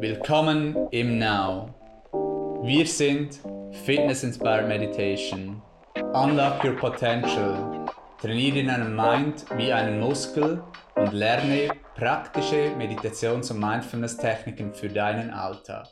Willkommen 0.00 0.88
im 0.92 1.18
Now. 1.18 1.74
Wir 2.62 2.86
sind 2.86 3.40
Fitness 3.84 4.22
Inspired 4.22 4.68
Meditation. 4.68 5.60
Unlock 6.12 6.62
your 6.62 6.76
potential. 6.76 7.84
Trainiere 8.20 8.64
deinen 8.64 8.94
Mind 8.94 9.44
wie 9.56 9.72
einen 9.72 9.98
Muskel 9.98 10.62
und 10.94 11.12
lerne 11.12 11.70
praktische 11.96 12.76
Meditations- 12.76 13.50
und 13.50 13.58
Mindfulness-Techniken 13.58 14.72
für 14.72 14.88
deinen 14.88 15.30
Alltag. 15.30 15.88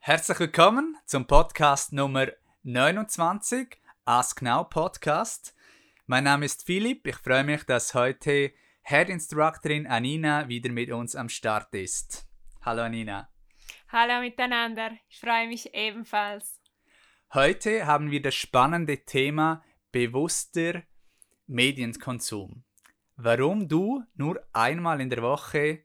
Herzlich 0.00 0.38
willkommen 0.38 0.98
zum 1.06 1.26
Podcast 1.26 1.94
Nummer 1.94 2.26
29, 2.62 3.80
Ask 4.04 4.42
Now 4.42 4.64
Podcast. 4.64 5.54
Mein 6.04 6.24
Name 6.24 6.44
ist 6.44 6.66
Philipp. 6.66 7.06
Ich 7.06 7.16
freue 7.16 7.42
mich, 7.42 7.64
dass 7.64 7.94
heute 7.94 8.52
Head 8.88 9.08
Instructorin 9.08 9.88
Anina 9.88 10.46
wieder 10.48 10.70
mit 10.70 10.92
uns 10.92 11.16
am 11.16 11.28
Start 11.28 11.74
ist. 11.74 12.24
Hallo 12.62 12.82
Anina. 12.82 13.28
Hallo 13.88 14.20
miteinander. 14.20 14.92
Ich 15.08 15.18
freue 15.18 15.48
mich 15.48 15.74
ebenfalls. 15.74 16.60
Heute 17.34 17.86
haben 17.86 18.12
wir 18.12 18.22
das 18.22 18.36
spannende 18.36 19.04
Thema 19.04 19.64
bewusster 19.90 20.84
Medienkonsum. 21.48 22.62
Warum 23.16 23.66
du 23.66 24.04
nur 24.14 24.40
einmal 24.52 25.00
in 25.00 25.10
der 25.10 25.22
Woche 25.22 25.82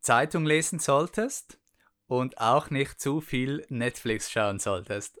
Zeitung 0.00 0.46
lesen 0.46 0.78
solltest 0.78 1.60
und 2.06 2.38
auch 2.38 2.70
nicht 2.70 3.02
zu 3.02 3.20
viel 3.20 3.66
Netflix 3.68 4.30
schauen 4.30 4.58
solltest. 4.58 5.20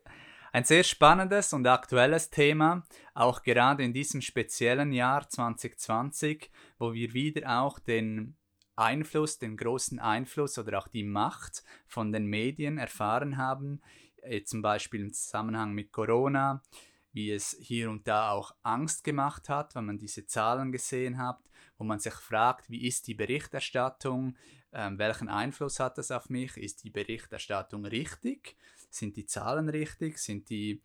Ein 0.54 0.64
sehr 0.64 0.84
spannendes 0.84 1.54
und 1.54 1.66
aktuelles 1.66 2.28
Thema, 2.28 2.84
auch 3.14 3.42
gerade 3.42 3.84
in 3.84 3.94
diesem 3.94 4.20
speziellen 4.20 4.92
Jahr 4.92 5.26
2020, 5.26 6.50
wo 6.78 6.92
wir 6.92 7.14
wieder 7.14 7.62
auch 7.62 7.78
den 7.78 8.36
Einfluss, 8.76 9.38
den 9.38 9.56
großen 9.56 9.98
Einfluss 9.98 10.58
oder 10.58 10.78
auch 10.78 10.88
die 10.88 11.04
Macht 11.04 11.64
von 11.86 12.12
den 12.12 12.26
Medien 12.26 12.76
erfahren 12.76 13.38
haben, 13.38 13.80
äh, 14.20 14.42
zum 14.42 14.60
Beispiel 14.60 15.00
im 15.00 15.14
Zusammenhang 15.14 15.72
mit 15.72 15.90
Corona, 15.90 16.62
wie 17.14 17.30
es 17.30 17.56
hier 17.58 17.88
und 17.88 18.06
da 18.06 18.32
auch 18.32 18.54
Angst 18.62 19.04
gemacht 19.04 19.48
hat, 19.48 19.74
wenn 19.74 19.86
man 19.86 19.96
diese 19.96 20.26
Zahlen 20.26 20.70
gesehen 20.70 21.16
hat, 21.16 21.40
wo 21.78 21.84
man 21.84 21.98
sich 21.98 22.14
fragt, 22.14 22.68
wie 22.68 22.86
ist 22.86 23.06
die 23.06 23.14
Berichterstattung, 23.14 24.36
ähm, 24.74 24.98
welchen 24.98 25.30
Einfluss 25.30 25.80
hat 25.80 25.96
das 25.96 26.10
auf 26.10 26.28
mich, 26.28 26.58
ist 26.58 26.84
die 26.84 26.90
Berichterstattung 26.90 27.86
richtig, 27.86 28.56
sind 28.94 29.16
die 29.16 29.26
Zahlen 29.26 29.68
richtig? 29.68 30.18
Sind 30.18 30.48
die 30.50 30.82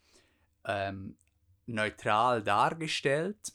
ähm, 0.65 1.17
neutral 1.65 2.43
dargestellt? 2.43 3.53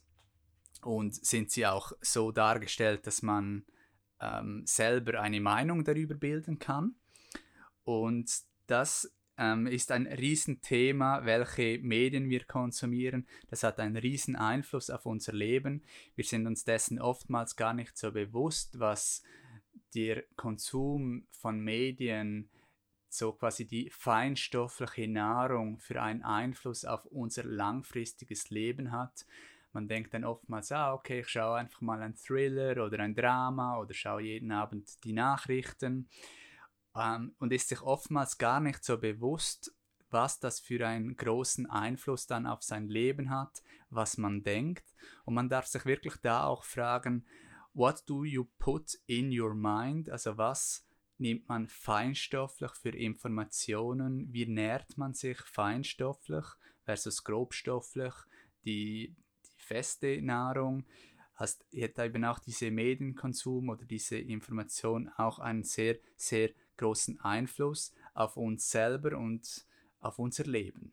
Und 0.83 1.15
sind 1.15 1.51
sie 1.51 1.67
auch 1.67 1.93
so 2.01 2.33
dargestellt, 2.33 3.07
dass 3.07 3.23
man 3.23 3.65
ähm, 4.21 4.63
selber 4.67 5.21
eine 5.21 5.41
Meinung 5.41 5.85
darüber 5.85 6.15
bilden 6.15 6.59
kann? 6.59 6.97
Und 7.85 8.33
das 8.67 9.13
ähm, 9.39 9.67
ist 9.67 9.91
ein 9.93 10.07
Riesenthema, 10.07 11.25
welche 11.25 11.79
Medien 11.83 12.29
wir 12.29 12.45
konsumieren. 12.45 13.27
Das 13.49 13.63
hat 13.63 13.79
einen 13.81 13.97
riesen 13.97 14.37
Einfluss 14.37 14.91
auf 14.91 15.07
unser 15.07 15.33
Leben. 15.33 15.83
Wir 16.15 16.25
sind 16.25 16.47
uns 16.47 16.65
dessen 16.65 17.01
oftmals 17.01 17.57
gar 17.57 17.75
nicht 17.75 17.97
so 17.97 18.13
bewusst, 18.13 18.79
was 18.79 19.23
der 19.95 20.25
Konsum 20.37 21.27
von 21.31 21.61
Medien 21.61 22.49
so 23.13 23.33
quasi 23.33 23.67
die 23.67 23.91
feinstoffliche 23.91 25.07
Nahrung 25.07 25.79
für 25.79 26.01
einen 26.01 26.23
Einfluss 26.23 26.85
auf 26.85 27.05
unser 27.07 27.45
langfristiges 27.45 28.51
Leben 28.51 28.91
hat. 28.93 29.27
Man 29.73 29.87
denkt 29.87 30.15
dann 30.15 30.25
oftmals, 30.25 30.73
ah, 30.73 30.95
okay, 30.95 31.21
ich 31.21 31.29
schaue 31.29 31.59
einfach 31.59 31.81
mal 31.81 32.01
einen 32.01 32.17
Thriller 32.17 32.85
oder 32.85 33.01
ein 33.01 33.15
Drama 33.15 33.79
oder 33.79 33.93
schaue 33.93 34.23
jeden 34.23 34.51
Abend 34.51 35.05
die 35.05 35.13
Nachrichten 35.13 36.09
ähm, 36.97 37.35
und 37.39 37.53
ist 37.53 37.69
sich 37.69 37.83
oftmals 37.83 38.39
gar 38.39 38.61
nicht 38.61 38.85
so 38.85 38.99
bewusst, 38.99 39.75
was 40.11 40.41
das 40.41 40.61
für 40.61 40.87
einen 40.87 41.17
großen 41.17 41.69
Einfluss 41.69 42.27
dann 42.27 42.47
auf 42.47 42.63
sein 42.63 42.89
Leben 42.89 43.31
hat, 43.31 43.63
was 43.91 44.17
man 44.17 44.43
denkt. 44.43 44.85
Und 45.25 45.35
man 45.35 45.49
darf 45.49 45.67
sich 45.67 45.85
wirklich 45.85 46.17
da 46.23 46.45
auch 46.45 46.65
fragen, 46.65 47.27
what 47.75 48.03
do 48.07 48.25
you 48.25 48.47
put 48.59 48.99
in 49.07 49.39
your 49.39 49.55
mind? 49.55 50.11
Also 50.11 50.37
was 50.37 50.87
nimmt 51.23 51.49
man 51.49 51.69
feinstofflich 51.69 52.73
für 52.73 52.91
Informationen? 52.91 54.33
Wie 54.33 54.47
nährt 54.47 54.99
man 54.99 55.15
sich 55.15 55.39
feinstofflich 55.39 56.45
versus 56.85 57.25
grobstofflich? 57.25 58.13
Die, 58.65 59.15
die 59.47 59.51
feste 59.57 60.21
Nahrung 60.21 60.85
hast, 61.35 61.65
hat 61.75 61.99
eben 61.99 62.25
auch 62.25 62.39
diese 62.41 62.71
Medienkonsum 62.71 63.71
oder 63.71 63.85
diese 63.85 64.19
Information 64.19 65.09
auch 65.17 65.39
einen 65.39 65.65
sehr, 65.65 65.99
sehr 66.17 66.51
großen 66.77 67.21
Einfluss 67.21 67.95
auf 68.15 68.37
uns 68.37 68.71
selber 68.71 69.17
und 69.17 69.67
auf 70.01 70.19
unser 70.19 70.45
Leben. 70.45 70.93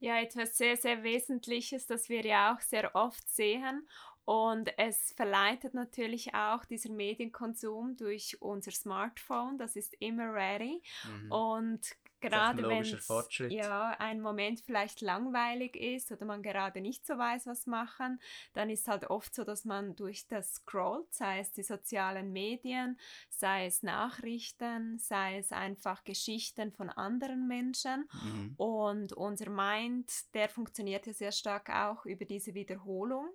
Ja, 0.00 0.20
etwas 0.20 0.56
sehr, 0.56 0.76
sehr 0.76 1.02
Wesentliches, 1.02 1.86
das 1.86 2.08
wir 2.08 2.24
ja 2.24 2.54
auch 2.54 2.60
sehr 2.60 2.94
oft 2.94 3.28
sehen 3.28 3.88
und 4.28 4.76
es 4.76 5.14
verleitet 5.16 5.72
natürlich 5.72 6.34
auch 6.34 6.66
dieser 6.66 6.90
Medienkonsum 6.90 7.96
durch 7.96 8.36
unser 8.42 8.72
Smartphone, 8.72 9.56
das 9.56 9.74
ist 9.74 9.96
immer 10.00 10.30
ready. 10.34 10.82
Mhm. 11.04 11.32
Und 11.32 11.96
gerade 12.20 12.68
wenn 12.68 13.50
ja 13.50 13.96
ein 13.98 14.20
Moment 14.20 14.60
vielleicht 14.60 15.00
langweilig 15.00 15.76
ist 15.76 16.12
oder 16.12 16.26
man 16.26 16.42
gerade 16.42 16.82
nicht 16.82 17.06
so 17.06 17.16
weiß, 17.16 17.46
was 17.46 17.66
machen, 17.66 18.20
dann 18.52 18.68
ist 18.68 18.86
halt 18.86 19.08
oft 19.08 19.34
so, 19.34 19.44
dass 19.44 19.64
man 19.64 19.96
durch 19.96 20.26
das 20.28 20.56
scrollt, 20.56 21.10
sei 21.14 21.38
es 21.38 21.52
die 21.52 21.62
sozialen 21.62 22.30
Medien, 22.30 22.98
sei 23.30 23.64
es 23.64 23.82
Nachrichten, 23.82 24.98
sei 24.98 25.38
es 25.38 25.52
einfach 25.52 26.04
Geschichten 26.04 26.70
von 26.70 26.90
anderen 26.90 27.48
Menschen 27.48 28.06
mhm. 28.12 28.54
und 28.58 29.14
unser 29.14 29.48
Mind, 29.48 30.12
der 30.34 30.50
funktioniert 30.50 31.06
ja 31.06 31.14
sehr 31.14 31.32
stark 31.32 31.70
auch 31.70 32.04
über 32.04 32.26
diese 32.26 32.52
Wiederholung 32.52 33.30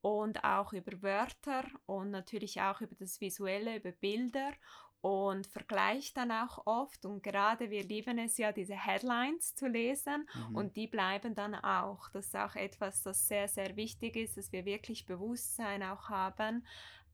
und 0.00 0.44
auch 0.44 0.72
über 0.72 1.02
Wörter 1.02 1.64
und 1.86 2.10
natürlich 2.10 2.60
auch 2.60 2.80
über 2.80 2.94
das 2.94 3.20
Visuelle, 3.20 3.76
über 3.76 3.92
Bilder 3.92 4.52
und 5.00 5.46
vergleicht 5.46 6.16
dann 6.16 6.32
auch 6.32 6.66
oft 6.66 7.04
und 7.04 7.22
gerade 7.22 7.70
wir 7.70 7.84
lieben 7.84 8.18
es 8.18 8.36
ja, 8.36 8.50
diese 8.50 8.74
Headlines 8.74 9.54
zu 9.54 9.68
lesen 9.68 10.28
mhm. 10.48 10.56
und 10.56 10.76
die 10.76 10.88
bleiben 10.88 11.34
dann 11.34 11.54
auch. 11.54 12.08
Das 12.10 12.26
ist 12.26 12.36
auch 12.36 12.56
etwas, 12.56 13.02
das 13.02 13.28
sehr, 13.28 13.46
sehr 13.48 13.76
wichtig 13.76 14.16
ist, 14.16 14.36
dass 14.36 14.50
wir 14.50 14.64
wirklich 14.64 15.06
Bewusstsein 15.06 15.84
auch 15.84 16.08
haben, 16.08 16.66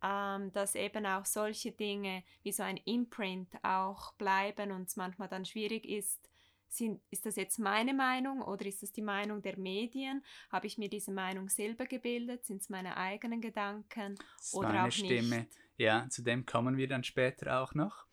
ähm, 0.03 0.51
dass 0.53 0.75
eben 0.75 1.05
auch 1.05 1.27
solche 1.27 1.73
Dinge 1.73 2.25
wie 2.43 2.53
so 2.53 2.63
ein 2.63 2.79
Imprint 2.79 3.53
auch 3.63 4.13
bleiben 4.15 4.73
und 4.73 4.89
es 4.89 4.97
manchmal 4.97 5.29
dann 5.29 5.45
schwierig 5.45 5.87
ist, 5.87 6.31
sind, 6.77 7.01
ist 7.11 7.27
das 7.27 7.37
jetzt 7.37 7.59
meine 7.59 7.95
Meinung 7.95 8.43
oder 8.43 8.67
ist 8.67 8.83
das 8.83 8.93
die 8.93 9.03
Meinung 9.03 9.43
der 9.43 9.59
Medien? 9.59 10.25
Habe 10.51 10.67
ich 10.67 10.79
mir 10.79 10.89
diese 10.89 11.13
Meinung 11.13 11.49
selber 11.49 11.87
gebildet? 11.87 12.45
Sind 12.45 12.63
es 12.63 12.69
meine 12.69 12.97
eigenen 12.97 13.41
Gedanken 13.41 14.17
oder 14.53 14.69
meine 14.69 14.85
auch 14.85 14.93
Stimme. 14.93 15.39
nicht? 15.41 15.59
Ja, 15.77 16.09
zu 16.09 16.23
dem 16.23 16.47
kommen 16.47 16.77
wir 16.77 16.89
dann 16.89 17.05
später 17.05 17.61
auch 17.61 17.75
noch. 17.75 18.07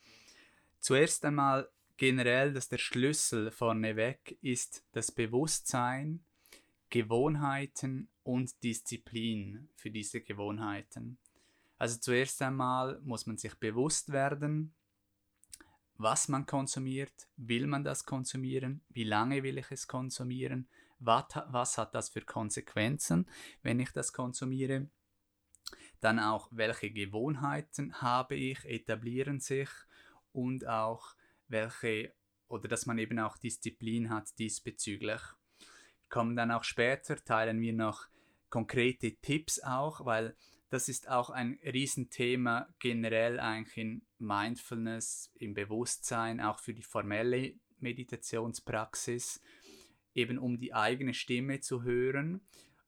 Zuerst 0.80 1.24
einmal 1.26 1.70
generell, 1.98 2.54
dass 2.54 2.70
der 2.70 2.80
Schlüssel 2.80 3.52
vorneweg 3.52 4.38
ist 4.42 4.84
das 4.92 5.12
Bewusstsein, 5.12 6.24
Gewohnheiten 6.90 8.10
und 8.24 8.64
Disziplin 8.64 9.70
für 9.76 9.92
diese 9.92 10.22
Gewohnheiten. 10.22 11.18
Also 11.78 12.00
zuerst 12.00 12.42
einmal 12.42 13.00
muss 13.02 13.26
man 13.26 13.38
sich 13.38 13.56
bewusst 13.56 14.12
werden, 14.12 14.74
was 16.02 16.28
man 16.28 16.46
konsumiert, 16.46 17.28
will 17.38 17.68
man 17.68 17.84
das 17.84 18.06
konsumieren, 18.06 18.82
wie 18.90 19.04
lange 19.04 19.44
will 19.44 19.58
ich 19.58 19.70
es 19.72 19.88
konsumieren, 19.88 20.68
was, 21.00 21.26
was 21.48 21.78
hat 21.78 21.94
das 21.94 22.10
für 22.10 22.22
Konsequenzen, 22.22 23.28
wenn 23.62 23.80
ich 23.80 23.92
das 23.92 24.12
konsumiere. 24.12 24.88
Dann 26.00 26.20
auch, 26.20 26.48
welche 26.52 26.92
Gewohnheiten 26.92 28.02
habe 28.02 28.36
ich, 28.36 28.66
etablieren 28.66 29.40
sich 29.40 29.70
und 30.32 30.68
auch 30.68 31.16
welche, 31.48 32.14
oder 32.48 32.68
dass 32.68 32.86
man 32.86 32.98
eben 32.98 33.20
auch 33.20 33.38
Disziplin 33.38 34.10
hat 34.10 34.38
diesbezüglich. 34.40 35.22
Kommen 36.10 36.36
dann 36.36 36.52
auch 36.52 36.64
später, 36.64 37.24
teilen 37.24 37.62
wir 37.62 37.74
noch 37.74 38.08
konkrete 38.50 39.16
Tipps 39.18 39.60
auch, 39.60 40.04
weil 40.06 40.36
das 40.72 40.88
ist 40.88 41.10
auch 41.10 41.30
ein 41.30 41.60
Riesenthema 41.66 42.74
generell 42.80 43.42
eigentlich 43.42 43.78
in 43.78 44.02
Mindfulness, 44.20 45.30
im 45.36 45.54
Bewusstsein, 45.54 46.40
auch 46.40 46.60
für 46.60 46.74
die 46.74 46.82
formelle 46.82 47.56
Meditationspraxis, 47.82 49.42
eben 50.16 50.40
um 50.40 50.58
die 50.58 50.74
eigene 50.74 51.14
Stimme 51.14 51.60
zu 51.60 51.84
hören 51.84 52.40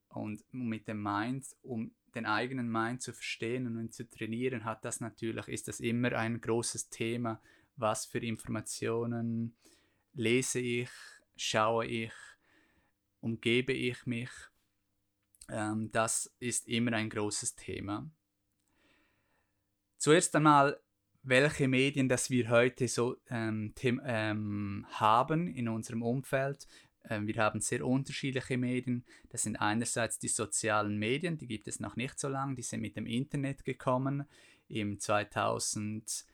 und 0.07 0.41
mit 0.53 0.87
dem 0.87 1.03
Mind, 1.03 1.45
um 1.61 1.93
den 2.15 2.25
eigenen 2.25 2.71
Mind 2.71 3.01
zu 3.01 3.11
verstehen 3.11 3.67
und 3.77 3.93
zu 3.93 4.09
trainieren, 4.09 4.63
hat 4.63 4.85
das 4.85 5.01
natürlich, 5.01 5.49
ist 5.49 5.67
das 5.67 5.81
immer 5.81 6.13
ein 6.13 6.39
großes 6.39 6.89
Thema, 6.89 7.41
was 7.75 8.05
für 8.05 8.19
Informationen 8.19 9.57
lese 10.13 10.61
ich, 10.61 10.89
schaue 11.35 11.85
ich, 11.85 12.13
umgebe 13.19 13.73
ich 13.73 14.05
mich 14.05 14.29
Ähm, 15.49 15.91
das 15.91 16.33
ist 16.39 16.67
immer 16.67 16.93
ein 16.93 17.09
großes 17.09 17.55
Thema. 17.55 18.09
Zuerst 19.97 20.35
einmal, 20.35 20.79
welche 21.23 21.67
Medien, 21.67 22.09
das 22.09 22.29
wir 22.29 22.49
heute 22.49 22.87
so 22.87 23.15
ähm, 23.29 23.73
ähm, 23.81 24.85
haben 24.91 25.47
in 25.47 25.69
unserem 25.69 26.01
Umfeld. 26.01 26.67
Ähm, 27.09 27.27
wir 27.27 27.35
haben 27.35 27.61
sehr 27.61 27.85
unterschiedliche 27.85 28.57
Medien. 28.57 29.05
Das 29.29 29.43
sind 29.43 29.55
einerseits 29.55 30.19
die 30.19 30.27
sozialen 30.27 30.97
Medien, 30.97 31.37
die 31.37 31.47
gibt 31.47 31.67
es 31.67 31.79
noch 31.79 31.95
nicht 31.95 32.19
so 32.19 32.27
lange, 32.27 32.55
die 32.55 32.61
sind 32.61 32.81
mit 32.81 32.97
dem 32.97 33.05
Internet 33.05 33.63
gekommen 33.63 34.25
im 34.67 34.99
2003, 34.99 36.33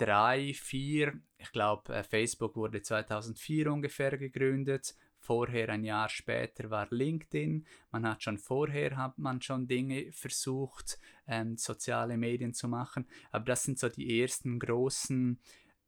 2004. 0.00 1.20
Ich 1.38 1.52
glaube, 1.52 1.94
äh, 1.94 2.02
Facebook 2.02 2.56
wurde 2.56 2.82
2004 2.82 3.72
ungefähr 3.72 4.16
gegründet. 4.16 4.94
Vorher, 5.22 5.68
ein 5.68 5.84
Jahr 5.84 6.08
später, 6.08 6.70
war 6.70 6.88
LinkedIn. 6.90 7.66
Man 7.92 8.08
hat 8.08 8.22
schon 8.22 8.38
vorher 8.38 8.96
hat 8.96 9.18
man 9.18 9.42
schon 9.42 9.68
Dinge 9.68 10.10
versucht, 10.12 10.98
ähm, 11.26 11.58
soziale 11.58 12.16
Medien 12.16 12.54
zu 12.54 12.68
machen. 12.68 13.06
Aber 13.30 13.44
das 13.44 13.62
sind 13.62 13.78
so 13.78 13.90
die 13.90 14.20
ersten 14.20 14.58
großen, 14.58 15.38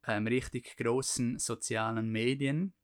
ähm, 0.07 0.27
richtig 0.27 0.77
großen 0.77 1.39
sozialen 1.39 2.11
Medien. 2.11 2.75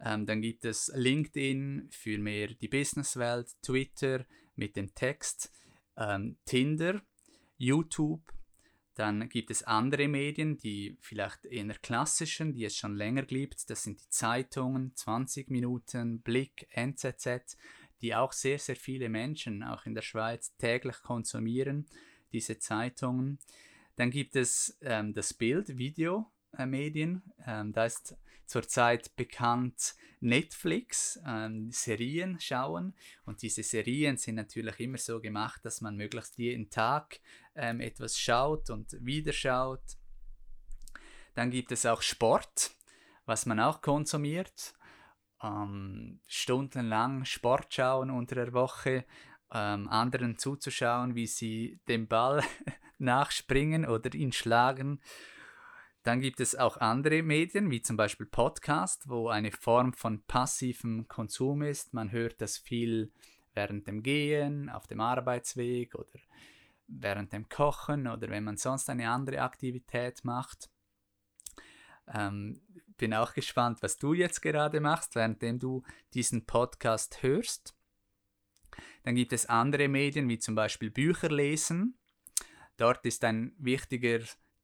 Ähm, 0.00 0.26
dann 0.26 0.42
gibt 0.42 0.66
es 0.66 0.92
LinkedIn 0.94 1.88
für 1.90 2.18
mehr 2.18 2.48
die 2.48 2.68
Businesswelt, 2.68 3.50
Twitter 3.62 4.26
mit 4.54 4.76
dem 4.76 4.94
Text, 4.94 5.50
ähm, 5.96 6.36
Tinder, 6.44 7.00
YouTube. 7.56 8.22
Dann 8.94 9.28
gibt 9.28 9.50
es 9.50 9.62
andere 9.62 10.06
Medien, 10.06 10.58
die 10.58 10.98
vielleicht 11.00 11.46
eher 11.46 11.74
klassischen, 11.74 12.52
die 12.52 12.64
es 12.64 12.76
schon 12.76 12.94
länger 12.94 13.22
gibt. 13.22 13.70
Das 13.70 13.84
sind 13.84 14.00
die 14.00 14.08
Zeitungen, 14.10 14.94
20 14.94 15.50
Minuten, 15.50 16.20
Blick, 16.20 16.68
NZZ, 16.70 17.56
die 18.02 18.14
auch 18.14 18.32
sehr, 18.32 18.58
sehr 18.58 18.76
viele 18.76 19.08
Menschen, 19.08 19.62
auch 19.62 19.86
in 19.86 19.94
der 19.94 20.02
Schweiz, 20.02 20.54
täglich 20.58 21.00
konsumieren, 21.02 21.86
diese 22.32 22.58
Zeitungen. 22.58 23.38
Dann 23.96 24.10
gibt 24.10 24.36
es 24.36 24.78
ähm, 24.82 25.14
das 25.14 25.32
Bild, 25.32 25.78
Videomedien. 26.52 27.22
Ähm, 27.46 27.72
da 27.72 27.86
ist 27.86 28.16
zurzeit 28.46 29.14
bekannt 29.16 29.94
Netflix, 30.20 31.20
ähm, 31.26 31.70
Serien 31.72 32.38
schauen. 32.40 32.94
Und 33.24 33.42
diese 33.42 33.62
Serien 33.62 34.16
sind 34.16 34.36
natürlich 34.36 34.78
immer 34.80 34.98
so 34.98 35.20
gemacht, 35.20 35.64
dass 35.64 35.80
man 35.80 35.96
möglichst 35.96 36.38
jeden 36.38 36.70
Tag 36.70 37.20
ähm, 37.54 37.80
etwas 37.80 38.18
schaut 38.18 38.70
und 38.70 38.96
wieder 39.00 39.32
schaut. 39.32 39.82
Dann 41.34 41.50
gibt 41.50 41.72
es 41.72 41.86
auch 41.86 42.02
Sport, 42.02 42.72
was 43.24 43.46
man 43.46 43.58
auch 43.58 43.80
konsumiert. 43.80 44.74
Ähm, 45.42 46.20
stundenlang 46.26 47.24
Sport 47.24 47.74
schauen 47.74 48.10
unter 48.10 48.36
der 48.36 48.52
Woche, 48.52 49.04
ähm, 49.52 49.88
anderen 49.88 50.38
zuzuschauen, 50.38 51.14
wie 51.14 51.26
sie 51.26 51.80
den 51.88 52.06
Ball 52.06 52.42
nachspringen 52.98 53.86
oder 53.86 54.14
ihn 54.14 54.32
schlagen 54.32 55.00
dann 56.02 56.20
gibt 56.20 56.40
es 56.40 56.56
auch 56.56 56.78
andere 56.78 57.22
Medien, 57.22 57.70
wie 57.70 57.80
zum 57.80 57.96
Beispiel 57.96 58.26
Podcast, 58.26 59.08
wo 59.08 59.28
eine 59.28 59.52
Form 59.52 59.92
von 59.92 60.22
passivem 60.24 61.06
Konsum 61.06 61.62
ist. 61.62 61.94
Man 61.94 62.10
hört 62.10 62.40
das 62.40 62.58
viel 62.58 63.12
während 63.54 63.86
dem 63.86 64.02
Gehen, 64.02 64.68
auf 64.68 64.86
dem 64.86 65.00
Arbeitsweg 65.00 65.94
oder 65.94 66.18
während 66.88 67.32
dem 67.32 67.48
Kochen 67.48 68.08
oder 68.08 68.28
wenn 68.30 68.44
man 68.44 68.56
sonst 68.56 68.90
eine 68.90 69.10
andere 69.10 69.42
Aktivität 69.42 70.24
macht. 70.24 70.70
Ähm, 72.08 72.60
bin 72.96 73.14
auch 73.14 73.32
gespannt, 73.32 73.82
was 73.82 73.98
du 73.98 74.12
jetzt 74.12 74.42
gerade 74.42 74.80
machst, 74.80 75.14
währenddem 75.14 75.60
du 75.60 75.82
diesen 76.14 76.46
Podcast 76.46 77.22
hörst. 77.22 77.76
Dann 79.04 79.14
gibt 79.14 79.32
es 79.32 79.46
andere 79.46 79.88
Medien, 79.88 80.28
wie 80.28 80.38
zum 80.38 80.54
Beispiel 80.54 80.90
Bücher 80.90 81.30
lesen. 81.30 81.98
Dort 82.76 83.04
ist 83.06 83.22
ein 83.24 83.54
wichtiger 83.58 84.20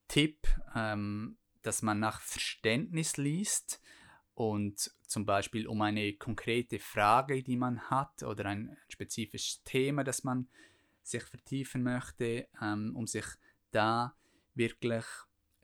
Tipp, 0.08 0.46
ähm, 0.74 1.36
dass 1.62 1.82
man 1.82 2.00
nach 2.00 2.20
Verständnis 2.20 3.16
liest 3.16 3.80
und 4.34 4.90
zum 5.06 5.26
Beispiel 5.26 5.66
um 5.66 5.82
eine 5.82 6.14
konkrete 6.14 6.78
Frage, 6.78 7.42
die 7.42 7.56
man 7.56 7.90
hat 7.90 8.22
oder 8.22 8.46
ein 8.46 8.76
spezifisches 8.88 9.62
Thema, 9.64 10.04
das 10.04 10.24
man 10.24 10.48
sich 11.02 11.22
vertiefen 11.24 11.82
möchte, 11.82 12.48
ähm, 12.60 12.94
um 12.94 13.06
sich 13.06 13.26
da 13.70 14.14
wirklich 14.54 15.04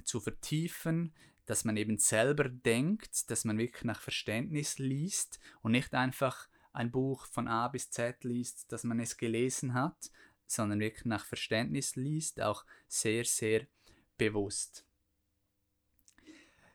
zu 0.05 0.21
vertiefen, 0.21 1.15
dass 1.47 1.65
man 1.65 1.77
eben 1.77 1.99
selber 1.99 2.49
denkt, 2.49 3.31
dass 3.31 3.45
man 3.45 3.59
wirklich 3.59 3.85
nach 3.85 4.01
Verständnis 4.01 4.79
liest 4.79 5.39
und 5.63 5.73
nicht 5.73 5.95
einfach 5.95 6.49
ein 6.73 6.91
Buch 6.91 7.27
von 7.27 7.49
A 7.49 7.69
bis 7.69 7.91
Z 7.91 8.25
liest, 8.25 8.73
dass 8.73 8.85
man 8.85 8.99
es 8.99 9.17
gelesen 9.17 9.75
hat, 9.75 10.11
sondern 10.47 10.81
wirklich 10.81 11.05
nach 11.05 11.25
Verständnis 11.25 11.97
liest, 11.97 12.41
auch 12.41 12.65
sehr, 12.89 13.25
sehr 13.25 13.67
bewusst. 14.17 14.85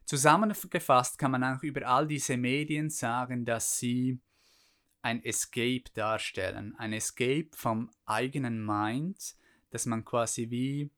Zusammengefasst 0.06 1.20
kann 1.20 1.32
man 1.32 1.44
auch 1.44 1.62
über 1.62 1.88
all 1.88 2.08
diese 2.08 2.36
Medien 2.36 2.90
sagen, 2.90 3.46
dass 3.46 3.78
sie 3.78 4.20
ein 5.02 5.24
Escape 5.24 5.84
darstellen. 5.94 6.76
Ein 6.78 6.94
Escape 6.94 7.50
vom 7.54 7.92
eigenen 8.06 8.66
Mind, 8.66 9.36
dass 9.70 9.86
man 9.86 10.04
quasi 10.04 10.50
wie 10.50 10.90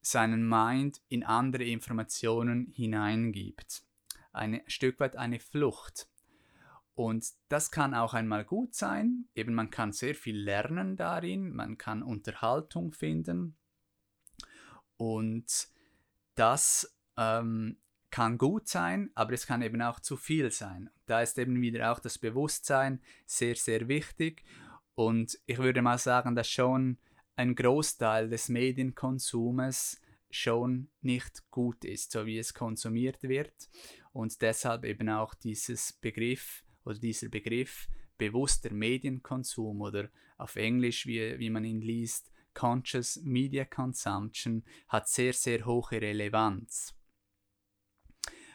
seinen 0.00 0.48
Mind 0.48 1.02
in 1.08 1.24
andere 1.24 1.64
Informationen 1.64 2.68
hineingibt. 2.72 3.82
Ein 4.32 4.62
Stück 4.66 5.00
weit 5.00 5.16
eine 5.16 5.40
Flucht. 5.40 6.08
Und 6.94 7.26
das 7.48 7.70
kann 7.70 7.94
auch 7.94 8.14
einmal 8.14 8.44
gut 8.44 8.74
sein. 8.74 9.26
Eben 9.34 9.54
man 9.54 9.70
kann 9.70 9.92
sehr 9.92 10.14
viel 10.14 10.36
lernen 10.36 10.96
darin, 10.96 11.50
man 11.50 11.78
kann 11.78 12.02
Unterhaltung 12.02 12.92
finden, 12.92 13.56
und 15.00 15.66
das 16.34 16.94
ähm, 17.16 17.78
kann 18.10 18.36
gut 18.36 18.68
sein, 18.68 19.08
aber 19.14 19.32
es 19.32 19.46
kann 19.46 19.62
eben 19.62 19.80
auch 19.80 19.98
zu 19.98 20.18
viel 20.18 20.50
sein. 20.50 20.90
Da 21.06 21.22
ist 21.22 21.38
eben 21.38 21.58
wieder 21.62 21.90
auch 21.90 22.00
das 22.00 22.18
Bewusstsein 22.18 23.00
sehr, 23.24 23.56
sehr 23.56 23.88
wichtig. 23.88 24.44
Und 24.94 25.38
ich 25.46 25.56
würde 25.56 25.80
mal 25.80 25.96
sagen, 25.96 26.34
dass 26.34 26.50
schon 26.50 26.98
ein 27.34 27.54
Großteil 27.54 28.28
des 28.28 28.50
Medienkonsumes 28.50 30.02
schon 30.28 30.90
nicht 31.00 31.50
gut 31.50 31.82
ist, 31.86 32.12
so 32.12 32.26
wie 32.26 32.36
es 32.36 32.52
konsumiert 32.52 33.22
wird. 33.22 33.70
Und 34.12 34.42
deshalb 34.42 34.84
eben 34.84 35.08
auch 35.08 35.32
dieses 35.32 35.94
Begriff 35.94 36.62
oder 36.84 36.98
dieser 36.98 37.30
Begriff 37.30 37.88
bewusster 38.18 38.74
Medienkonsum 38.74 39.80
oder 39.80 40.10
auf 40.36 40.56
Englisch, 40.56 41.06
wie, 41.06 41.38
wie 41.38 41.48
man 41.48 41.64
ihn 41.64 41.80
liest, 41.80 42.30
Conscious 42.54 43.20
Media 43.22 43.64
Consumption 43.64 44.64
hat 44.88 45.08
sehr, 45.08 45.32
sehr 45.32 45.64
hohe 45.64 45.90
Relevanz. 45.92 46.94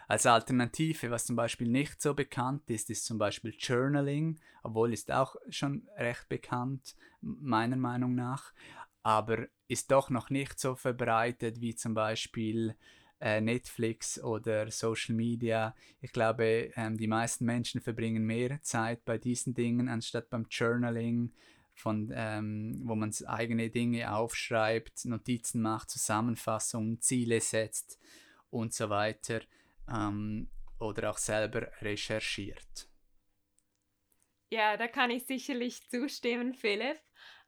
Als 0.08 0.26
Alternative, 0.28 1.10
was 1.10 1.26
zum 1.26 1.36
Beispiel 1.36 1.68
nicht 1.68 2.02
so 2.02 2.14
bekannt 2.14 2.70
ist, 2.70 2.90
ist 2.92 3.06
zum 3.06 3.18
Beispiel 3.18 3.56
Journaling, 3.58 4.40
obwohl 4.62 4.94
ist 4.94 5.12
auch 5.12 5.36
schon 5.50 5.88
recht 5.98 6.30
bekannt, 6.30 6.96
meiner 7.22 7.78
Meinung 7.78 8.14
nach, 8.14 8.54
aber 9.02 9.48
ist 9.68 9.90
doch 9.92 10.12
noch 10.12 10.30
nicht 10.30 10.60
so 10.60 10.76
verbreitet 10.76 11.60
wie 11.60 11.76
zum 11.76 11.96
Beispiel 11.96 12.76
äh, 13.20 13.42
Netflix 13.42 14.22
oder 14.24 14.70
Social 14.70 15.16
Media. 15.16 15.76
Ich 16.02 16.12
glaube, 16.12 16.72
ähm, 16.76 16.98
die 16.98 17.08
meisten 17.08 17.46
Menschen 17.46 17.82
verbringen 17.82 18.26
mehr 18.26 18.62
Zeit 18.62 19.04
bei 19.06 19.18
diesen 19.18 19.56
Dingen 19.56 19.90
anstatt 19.90 20.30
beim 20.30 20.46
Journaling, 20.50 21.32
von, 21.76 22.12
ähm, 22.16 22.82
wo 22.84 22.96
man 22.96 23.14
eigene 23.28 23.70
Dinge 23.70 24.14
aufschreibt, 24.16 25.06
Notizen 25.06 25.62
macht, 25.62 25.90
Zusammenfassungen, 25.90 27.02
Ziele 27.02 27.42
setzt 27.42 28.00
und 28.50 28.74
so 28.74 28.90
weiter 28.90 29.42
ähm, 29.92 30.50
oder 30.80 31.12
auch 31.12 31.18
selber 31.18 31.70
recherchiert. 31.82 32.90
Ja, 34.50 34.78
da 34.78 34.88
kann 34.88 35.12
ich 35.12 35.26
sicherlich 35.26 35.88
zustimmen, 35.90 36.54
Philipp. 36.54 36.98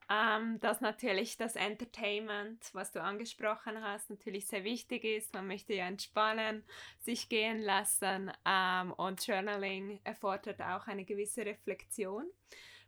Ähm, 0.10 0.58
dass 0.62 0.80
natürlich 0.80 1.36
das 1.36 1.58
Entertainment, 1.58 2.70
was 2.72 2.94
du 2.94 3.04
angesprochen 3.04 3.82
hast, 3.82 4.10
natürlich 4.10 4.48
sehr 4.48 4.64
wichtig 4.64 5.04
ist. 5.04 5.34
Man 5.34 5.48
möchte 5.48 5.74
ja 5.74 5.86
entspannen, 5.86 6.64
sich 7.00 7.28
gehen 7.28 7.62
lassen 7.62 8.32
ähm, 8.46 8.94
und 8.94 9.28
Journaling 9.28 10.00
erfordert 10.06 10.62
auch 10.62 10.88
eine 10.88 11.04
gewisse 11.04 11.46
Reflexion 11.46 12.26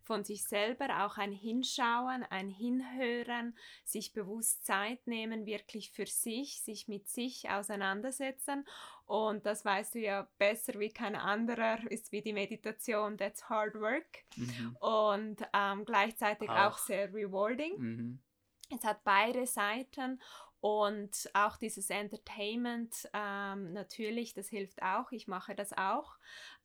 von 0.10 0.24
sich 0.24 0.44
selber 0.44 1.06
auch 1.06 1.20
ein 1.20 1.32
Hinschauen, 1.32 2.24
ein 2.32 2.50
Hinhören, 2.50 3.56
sich 3.86 4.12
bewusst 4.12 4.66
Zeit 4.66 5.06
nehmen, 5.06 5.46
wirklich 5.46 5.92
für 5.92 6.08
sich, 6.08 6.64
sich 6.64 6.88
mit 6.88 7.08
sich 7.08 7.48
auseinandersetzen. 7.52 8.66
Und 9.06 9.46
das 9.46 9.64
weißt 9.64 9.94
du 9.94 10.00
ja 10.00 10.28
besser 10.40 10.80
wie 10.80 10.90
kein 10.90 11.16
anderer, 11.16 11.78
ist 11.92 12.12
wie 12.12 12.24
die 12.24 12.34
Meditation, 12.34 13.20
that's 13.20 13.48
hard 13.50 13.76
work. 13.76 14.26
Mhm. 14.36 14.78
Und 14.80 15.48
ähm, 15.54 15.86
gleichzeitig 15.86 16.50
auch. 16.50 16.74
auch. 16.74 16.78
sehr 16.80 17.14
rewarding. 17.14 17.78
Mhm. 17.78 18.20
Es 18.76 18.84
hat 18.84 19.04
beide 19.04 19.46
Seiten 19.46 20.20
Und 20.62 21.30
auch 21.34 21.56
dieses 21.56 21.90
Entertainment, 21.90 23.10
ähm, 23.14 23.72
natürlich, 23.72 24.34
das 24.34 24.50
hilft 24.50 24.82
auch. 24.82 25.12
Ich 25.12 25.28
mache 25.28 25.56
das 25.56 25.72
auch. 25.72 26.18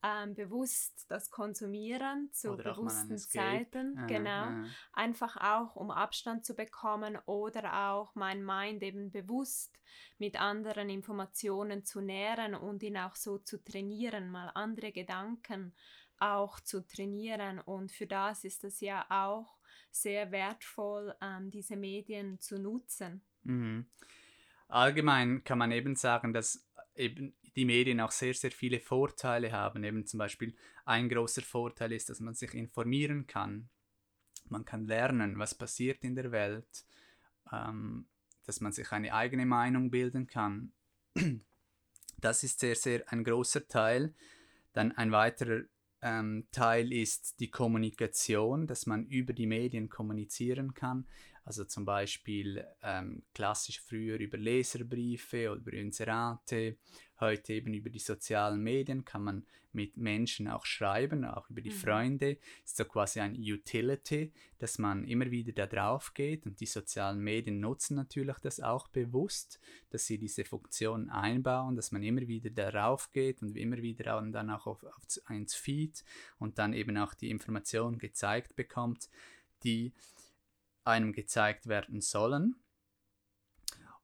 Ähm, 0.02 0.34
bewusst 0.34 1.06
das 1.08 1.30
Konsumieren 1.30 2.28
zu 2.32 2.52
oder 2.52 2.74
bewussten 2.74 3.18
Zeiten. 3.18 3.94
Ja, 3.96 4.06
genau. 4.06 4.30
Ja. 4.30 4.64
Einfach 4.92 5.36
auch, 5.36 5.76
um 5.76 5.92
Abstand 5.92 6.44
zu 6.44 6.54
bekommen 6.54 7.18
oder 7.26 7.90
auch 7.90 8.14
mein 8.16 8.44
Mind 8.44 8.82
eben 8.82 9.12
bewusst 9.12 9.78
mit 10.18 10.40
anderen 10.40 10.90
Informationen 10.90 11.84
zu 11.84 12.00
nähren 12.00 12.54
und 12.54 12.82
ihn 12.82 12.98
auch 12.98 13.14
so 13.14 13.38
zu 13.38 13.62
trainieren, 13.62 14.28
mal 14.28 14.50
andere 14.54 14.90
Gedanken 14.90 15.72
auch 16.18 16.58
zu 16.60 16.86
trainieren. 16.86 17.60
Und 17.60 17.92
für 17.92 18.06
das 18.06 18.44
ist 18.44 18.64
es 18.64 18.80
ja 18.80 19.06
auch 19.08 19.58
sehr 19.90 20.32
wertvoll, 20.32 21.14
ähm, 21.20 21.50
diese 21.50 21.76
Medien 21.76 22.40
zu 22.40 22.58
nutzen. 22.58 23.22
Mhm. 23.44 23.86
Allgemein 24.68 25.44
kann 25.44 25.58
man 25.58 25.72
eben 25.72 25.94
sagen, 25.94 26.32
dass 26.32 26.66
eben 26.96 27.34
die 27.56 27.64
Medien 27.64 28.00
auch 28.00 28.10
sehr, 28.10 28.34
sehr 28.34 28.50
viele 28.50 28.80
Vorteile 28.80 29.52
haben. 29.52 29.84
Eben 29.84 30.06
zum 30.06 30.18
Beispiel 30.18 30.54
ein 30.84 31.08
großer 31.08 31.42
Vorteil 31.42 31.92
ist, 31.92 32.10
dass 32.10 32.20
man 32.20 32.34
sich 32.34 32.54
informieren 32.54 33.26
kann. 33.26 33.68
Man 34.48 34.64
kann 34.64 34.86
lernen, 34.86 35.38
was 35.38 35.54
passiert 35.54 36.02
in 36.02 36.16
der 36.16 36.32
Welt, 36.32 36.84
ähm, 37.52 38.06
dass 38.44 38.60
man 38.60 38.72
sich 38.72 38.90
eine 38.92 39.14
eigene 39.14 39.46
Meinung 39.46 39.90
bilden 39.90 40.26
kann. 40.26 40.72
Das 42.18 42.42
ist 42.42 42.60
sehr, 42.60 42.74
sehr 42.74 43.10
ein 43.12 43.22
großer 43.24 43.68
Teil. 43.68 44.14
Dann 44.72 44.92
ein 44.92 45.12
weiterer 45.12 45.62
ähm, 46.02 46.46
Teil 46.52 46.92
ist 46.92 47.40
die 47.40 47.50
Kommunikation, 47.50 48.66
dass 48.66 48.86
man 48.86 49.06
über 49.06 49.32
die 49.32 49.46
Medien 49.46 49.88
kommunizieren 49.88 50.74
kann. 50.74 51.06
Also 51.44 51.64
zum 51.64 51.84
Beispiel 51.84 52.66
ähm, 52.82 53.22
klassisch 53.34 53.80
früher 53.80 54.18
über 54.18 54.38
Leserbriefe 54.38 55.50
oder 55.50 55.60
über 55.60 55.72
Inserate, 55.74 56.76
heute 57.20 57.52
eben 57.52 57.74
über 57.74 57.90
die 57.90 57.98
sozialen 57.98 58.62
Medien 58.62 59.04
kann 59.04 59.22
man 59.22 59.46
mit 59.72 59.96
Menschen 59.96 60.48
auch 60.48 60.64
schreiben, 60.64 61.24
auch 61.24 61.50
über 61.50 61.60
die 61.60 61.70
mhm. 61.70 61.74
Freunde. 61.74 62.38
Ist 62.64 62.76
so 62.76 62.84
quasi 62.84 63.20
ein 63.20 63.36
Utility, 63.36 64.32
dass 64.58 64.78
man 64.78 65.04
immer 65.04 65.30
wieder 65.30 65.52
da 65.52 65.66
drauf 65.66 66.14
geht 66.14 66.46
und 66.46 66.60
die 66.60 66.66
sozialen 66.66 67.20
Medien 67.20 67.60
nutzen 67.60 67.96
natürlich 67.96 68.38
das 68.38 68.60
auch 68.60 68.88
bewusst, 68.88 69.60
dass 69.90 70.06
sie 70.06 70.18
diese 70.18 70.44
Funktion 70.44 71.10
einbauen, 71.10 71.76
dass 71.76 71.92
man 71.92 72.02
immer 72.02 72.26
wieder 72.26 72.50
darauf 72.50 73.12
geht 73.12 73.42
und 73.42 73.56
immer 73.56 73.78
wieder 73.78 74.04
dann 74.04 74.50
auch 74.50 74.66
auf, 74.66 74.84
auf 74.84 75.02
eins 75.26 75.54
Feed 75.54 76.04
und 76.38 76.58
dann 76.58 76.72
eben 76.72 76.96
auch 76.96 77.14
die 77.14 77.30
Informationen 77.30 77.98
gezeigt 77.98 78.56
bekommt, 78.56 79.08
die 79.64 79.92
einem 80.84 81.12
gezeigt 81.12 81.66
werden 81.66 82.00
sollen. 82.00 82.56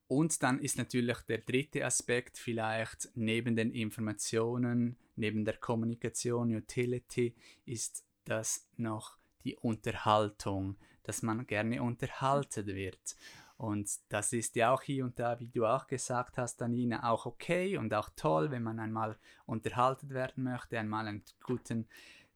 Und 0.08 0.42
dann 0.42 0.58
ist 0.58 0.76
natürlich 0.76 1.18
der 1.28 1.38
dritte 1.38 1.84
Aspekt 1.84 2.36
vielleicht 2.36 3.10
neben 3.14 3.54
den 3.54 3.70
Informationen, 3.70 4.96
neben 5.14 5.44
der 5.44 5.56
Kommunikation, 5.56 6.52
Utility, 6.54 7.34
ist 7.64 8.04
das 8.24 8.68
noch 8.76 9.18
die 9.44 9.56
Unterhaltung, 9.56 10.76
dass 11.04 11.22
man 11.22 11.46
gerne 11.46 11.82
unterhalten 11.82 12.66
wird. 12.66 13.16
Und 13.56 13.90
das 14.08 14.32
ist 14.32 14.56
ja 14.56 14.72
auch 14.72 14.82
hier 14.82 15.04
und 15.04 15.18
da, 15.18 15.38
wie 15.38 15.48
du 15.48 15.66
auch 15.66 15.86
gesagt 15.86 16.38
hast, 16.38 16.62
Danina, 16.62 17.10
auch 17.10 17.26
okay 17.26 17.76
und 17.76 17.92
auch 17.92 18.08
toll, 18.16 18.50
wenn 18.50 18.62
man 18.62 18.78
einmal 18.78 19.18
unterhalten 19.44 20.08
werden 20.08 20.44
möchte, 20.44 20.78
einmal 20.78 21.06
einen 21.06 21.22
guten 21.44 21.86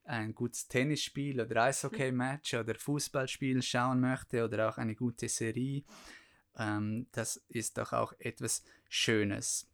ein 0.04 0.34
gutes 0.34 0.68
Tennisspiel 0.68 1.40
oder 1.40 1.64
Eishockey-Match 1.64 2.54
oder 2.54 2.74
Fußballspiel 2.74 3.62
schauen 3.62 4.00
möchte 4.00 4.44
oder 4.44 4.68
auch 4.68 4.78
eine 4.78 4.94
gute 4.94 5.28
Serie, 5.28 5.82
ähm, 6.56 7.06
das 7.12 7.36
ist 7.48 7.78
doch 7.78 7.92
auch 7.92 8.12
etwas 8.18 8.62
Schönes. 8.88 9.68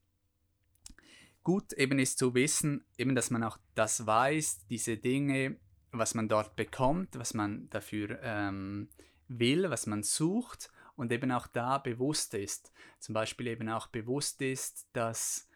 Gut 1.42 1.72
eben 1.72 1.98
ist 1.98 2.18
zu 2.18 2.34
wissen, 2.34 2.84
eben, 2.98 3.14
dass 3.14 3.30
man 3.30 3.42
auch 3.42 3.58
das 3.74 4.06
weiß, 4.06 4.66
diese 4.68 4.96
Dinge, 4.98 5.56
was 5.90 6.14
man 6.14 6.28
dort 6.28 6.54
bekommt, 6.54 7.18
was 7.18 7.34
man 7.34 7.68
dafür 7.70 8.20
ähm, 8.22 8.88
will, 9.28 9.70
was 9.70 9.86
man 9.86 10.02
sucht 10.02 10.70
und 10.96 11.10
eben 11.12 11.32
auch 11.32 11.46
da 11.46 11.78
bewusst 11.78 12.34
ist. 12.34 12.72
Zum 12.98 13.14
Beispiel 13.14 13.48
eben 13.48 13.68
auch 13.68 13.86
bewusst 13.86 14.42
ist, 14.42 14.86
dass 14.92 15.48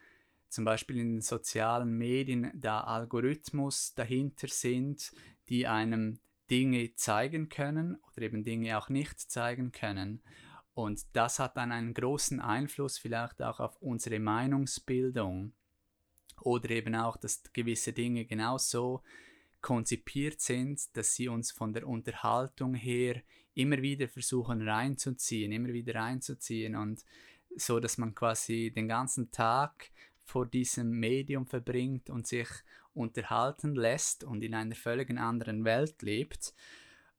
zum 0.54 0.64
Beispiel 0.64 0.98
in 0.98 1.14
den 1.14 1.20
sozialen 1.20 1.98
Medien 1.98 2.50
da 2.54 2.82
Algorithmus 2.82 3.94
dahinter 3.94 4.48
sind, 4.48 5.12
die 5.48 5.66
einem 5.66 6.20
Dinge 6.50 6.94
zeigen 6.94 7.48
können 7.48 7.96
oder 8.06 8.22
eben 8.22 8.44
Dinge 8.44 8.78
auch 8.78 8.88
nicht 8.88 9.20
zeigen 9.20 9.72
können. 9.72 10.22
Und 10.74 11.04
das 11.12 11.38
hat 11.38 11.56
dann 11.56 11.72
einen 11.72 11.94
großen 11.94 12.40
Einfluss 12.40 12.98
vielleicht 12.98 13.42
auch 13.42 13.60
auf 13.60 13.76
unsere 13.80 14.18
Meinungsbildung 14.18 15.52
oder 16.40 16.70
eben 16.70 16.94
auch, 16.94 17.16
dass 17.16 17.42
gewisse 17.52 17.92
Dinge 17.92 18.24
genauso 18.24 19.02
konzipiert 19.60 20.40
sind, 20.40 20.96
dass 20.96 21.14
sie 21.14 21.28
uns 21.28 21.50
von 21.50 21.72
der 21.72 21.86
Unterhaltung 21.86 22.74
her 22.74 23.22
immer 23.54 23.80
wieder 23.80 24.08
versuchen 24.08 24.68
reinzuziehen, 24.68 25.52
immer 25.52 25.72
wieder 25.72 25.94
reinzuziehen 25.94 26.76
und 26.76 27.04
so, 27.56 27.80
dass 27.80 27.98
man 27.98 28.14
quasi 28.14 28.72
den 28.74 28.88
ganzen 28.88 29.30
Tag 29.30 29.90
vor 30.24 30.46
diesem 30.46 30.90
Medium 30.90 31.46
verbringt 31.46 32.10
und 32.10 32.26
sich 32.26 32.48
unterhalten 32.92 33.74
lässt 33.74 34.24
und 34.24 34.42
in 34.42 34.54
einer 34.54 34.74
völlig 34.74 35.10
anderen 35.18 35.64
Welt 35.64 36.02
lebt. 36.02 36.54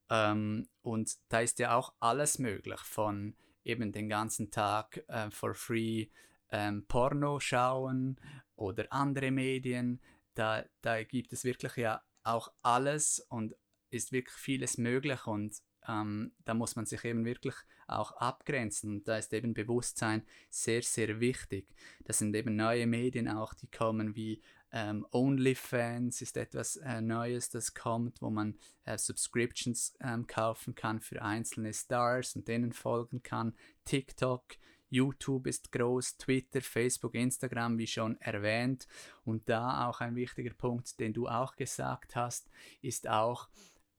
Ähm, 0.09 0.67
und 0.81 1.15
da 1.29 1.39
ist 1.39 1.59
ja 1.59 1.75
auch 1.75 1.93
alles 1.99 2.39
möglich, 2.39 2.79
von 2.81 3.35
eben 3.63 3.91
den 3.91 4.09
ganzen 4.09 4.51
Tag 4.51 5.03
äh, 5.07 5.29
for 5.31 5.53
free 5.53 6.07
ähm, 6.51 6.85
Porno 6.87 7.39
schauen 7.39 8.19
oder 8.55 8.85
andere 8.91 9.31
Medien. 9.31 10.01
Da, 10.35 10.63
da 10.81 11.03
gibt 11.03 11.33
es 11.33 11.43
wirklich 11.43 11.75
ja 11.77 12.03
auch 12.23 12.51
alles 12.61 13.19
und 13.29 13.55
ist 13.89 14.11
wirklich 14.11 14.35
vieles 14.35 14.77
möglich 14.77 15.25
und 15.27 15.55
ähm, 15.87 16.31
da 16.45 16.53
muss 16.53 16.75
man 16.75 16.85
sich 16.85 17.03
eben 17.05 17.25
wirklich 17.25 17.55
auch 17.87 18.11
abgrenzen. 18.13 18.89
Und 18.91 19.07
da 19.07 19.17
ist 19.17 19.33
eben 19.33 19.53
Bewusstsein 19.53 20.23
sehr, 20.49 20.81
sehr 20.81 21.19
wichtig. 21.19 21.67
Das 22.03 22.19
sind 22.19 22.35
eben 22.35 22.55
neue 22.55 22.87
Medien 22.87 23.27
auch, 23.27 23.53
die 23.53 23.67
kommen 23.67 24.15
wie 24.15 24.41
ähm, 24.75 25.05
OnlyFans 25.11 26.21
ist 26.21 26.35
etwas 26.35 26.75
äh, 26.75 26.99
Neues, 26.99 27.49
das 27.49 27.73
kommt, 27.73 28.21
wo 28.21 28.29
man 28.29 28.59
äh, 28.83 28.97
Subscriptions 28.97 29.95
ähm, 30.01 30.27
kaufen 30.27 30.75
kann 30.75 30.99
für 30.99 31.21
einzelne 31.21 31.73
Stars 31.73 32.35
und 32.35 32.49
denen 32.49 32.73
folgen 32.73 33.23
kann. 33.23 33.55
TikTok, 33.85 34.43
YouTube 34.89 35.47
ist 35.47 35.71
groß, 35.71 36.17
Twitter, 36.17 36.61
Facebook, 36.61 37.15
Instagram, 37.15 37.77
wie 37.77 37.87
schon 37.87 38.19
erwähnt. 38.19 38.85
Und 39.23 39.47
da 39.47 39.87
auch 39.87 40.01
ein 40.01 40.15
wichtiger 40.15 40.53
Punkt, 40.53 40.99
den 40.99 41.13
du 41.13 41.29
auch 41.29 41.55
gesagt 41.55 42.17
hast, 42.17 42.49
ist 42.81 43.07
auch 43.07 43.47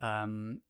ähm, 0.02 0.61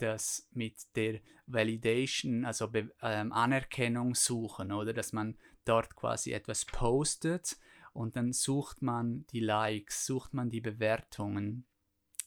das 0.00 0.48
mit 0.52 0.96
der 0.96 1.20
Validation, 1.46 2.44
also 2.44 2.68
Be 2.68 2.90
ähm, 3.02 3.32
Anerkennung 3.32 4.14
suchen, 4.14 4.72
oder? 4.72 4.92
Dass 4.92 5.12
man 5.12 5.36
dort 5.64 5.96
quasi 5.96 6.32
etwas 6.32 6.64
postet 6.64 7.56
und 7.92 8.16
dann 8.16 8.32
sucht 8.32 8.82
man 8.82 9.26
die 9.32 9.40
Likes, 9.40 10.06
sucht 10.06 10.34
man 10.34 10.50
die 10.50 10.60
Bewertungen. 10.60 11.66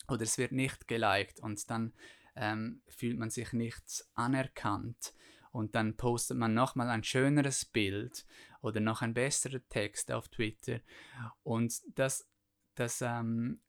Oder 0.07 0.23
es 0.23 0.37
wird 0.37 0.51
nicht 0.51 0.87
geliked 0.87 1.39
und 1.39 1.69
dann 1.69 1.93
ähm, 2.35 2.81
fühlt 2.87 3.17
man 3.17 3.29
sich 3.29 3.53
nicht 3.53 4.05
anerkannt. 4.13 5.13
Und 5.51 5.75
dann 5.75 5.95
postet 5.95 6.37
man 6.37 6.53
nochmal 6.53 6.89
ein 6.89 7.03
schöneres 7.03 7.63
Bild 7.63 8.25
oder 8.61 8.79
noch 8.79 9.01
ein 9.01 9.13
besserer 9.13 9.59
Text 9.69 10.11
auf 10.11 10.27
Twitter. 10.27 10.79
Und 11.43 11.81
das, 11.95 12.27
das 12.75 13.01
ähm, 13.01 13.61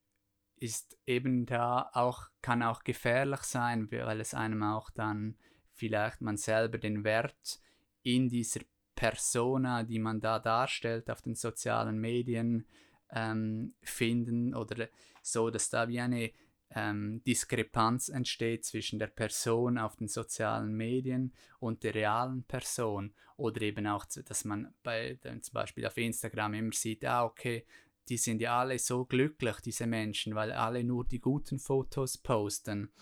ist 0.65 0.99
eben 1.07 1.45
da 1.45 1.91
auch, 1.93 2.29
kann 2.41 2.63
auch 2.63 2.85
gefährlich 2.85 3.43
sein, 3.43 3.91
weil 3.93 4.21
es 4.21 4.33
einem 4.33 4.63
auch 4.63 4.91
dann 4.91 5.37
vielleicht 5.73 6.23
man 6.23 6.39
selber 6.39 6.79
den 6.79 7.05
Wert 7.05 7.61
in 8.03 8.29
dieser 8.29 8.61
Persona, 8.95 9.83
die 9.83 9.99
man 9.99 10.21
da 10.21 10.39
darstellt 10.39 11.11
auf 11.11 11.21
den 11.21 11.35
sozialen 11.35 11.99
Medien, 11.99 12.67
ähm, 13.11 13.75
finden 13.83 14.55
oder 14.55 14.89
so, 15.23 15.51
dass 15.51 15.69
da 15.69 15.89
wie 15.89 16.01
eine 16.01 16.33
ähm, 16.71 17.23
Diskrepanz 17.25 18.09
entsteht 18.09 18.65
zwischen 18.65 18.99
der 18.99 19.09
Person 19.09 19.77
auf 19.79 19.97
den 19.97 20.09
sozialen 20.09 20.75
Medien 20.75 21.35
und 21.61 21.83
der 21.83 21.95
realen 21.95 22.45
Person. 22.45 23.15
Oder 23.37 23.63
eben 23.63 23.87
auch, 23.87 24.07
dass 24.07 24.45
man 24.45 24.73
bei 24.83 25.19
zum 25.41 25.53
Beispiel 25.53 25.87
auf 25.87 25.97
Instagram 25.97 26.55
immer 26.55 26.73
sieht, 26.73 27.05
ah 27.05 27.25
okay, 27.25 27.67
die 28.09 28.17
sind 28.17 28.41
ja 28.41 28.59
alle 28.59 28.79
so 28.79 29.05
glücklich, 29.05 29.61
diese 29.61 29.87
Menschen, 29.87 30.35
weil 30.35 30.53
alle 30.53 30.85
nur 30.85 31.05
die 31.05 31.21
guten 31.21 31.59
Fotos 31.59 32.19
posten. 32.19 32.93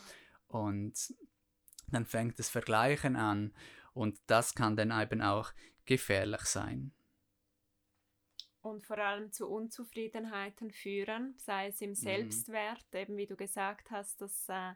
Und 0.46 1.14
dann 1.88 2.06
fängt 2.06 2.38
das 2.38 2.48
Vergleichen 2.48 3.16
an 3.16 3.52
und 3.92 4.18
das 4.26 4.54
kann 4.54 4.76
dann 4.76 4.90
eben 4.90 5.20
auch 5.20 5.52
gefährlich 5.84 6.42
sein. 6.42 6.92
Und 8.60 8.86
vor 8.86 8.98
allem 8.98 9.32
zu 9.32 9.48
Unzufriedenheiten 9.48 10.70
führen, 10.70 11.34
sei 11.36 11.68
es 11.68 11.80
im 11.80 11.90
mhm. 11.90 11.94
Selbstwert, 11.94 12.86
mhm. 12.92 12.98
eben 12.98 13.16
wie 13.16 13.26
du 13.26 13.36
gesagt 13.36 13.90
hast, 13.90 14.20
dass 14.20 14.48
äh, 14.48 14.74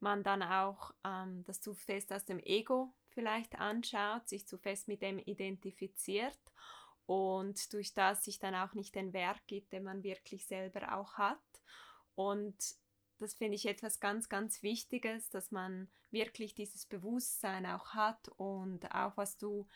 man 0.00 0.24
dann 0.24 0.42
auch, 0.42 0.90
ähm, 1.04 1.44
dass 1.44 1.60
du 1.60 1.72
fest 1.72 2.12
aus 2.12 2.24
dem 2.24 2.40
Ego 2.40 2.92
vielleicht 3.10 3.58
anschaut, 3.60 4.28
sich 4.28 4.48
zu 4.48 4.58
fest 4.58 4.88
mit 4.88 5.02
dem 5.02 5.18
identifiziert 5.18 6.40
und 7.06 7.72
durch 7.72 7.94
das 7.94 8.24
sich 8.24 8.38
dann 8.38 8.54
auch 8.54 8.74
nicht 8.74 8.94
den 8.94 9.12
Wert 9.12 9.40
gibt, 9.46 9.72
den 9.72 9.84
man 9.84 10.02
wirklich 10.02 10.46
selber 10.46 10.96
auch 10.96 11.14
hat. 11.14 11.40
Und 12.14 12.56
das 13.18 13.34
finde 13.34 13.54
ich 13.54 13.66
etwas 13.66 14.00
ganz, 14.00 14.28
ganz 14.28 14.62
Wichtiges, 14.62 15.30
dass 15.30 15.50
man 15.50 15.88
wirklich 16.10 16.54
dieses 16.54 16.86
Bewusstsein 16.86 17.66
auch 17.66 17.94
hat 17.94 18.28
und 18.36 18.92
auch 18.94 19.16
was 19.16 19.38
du 19.38 19.66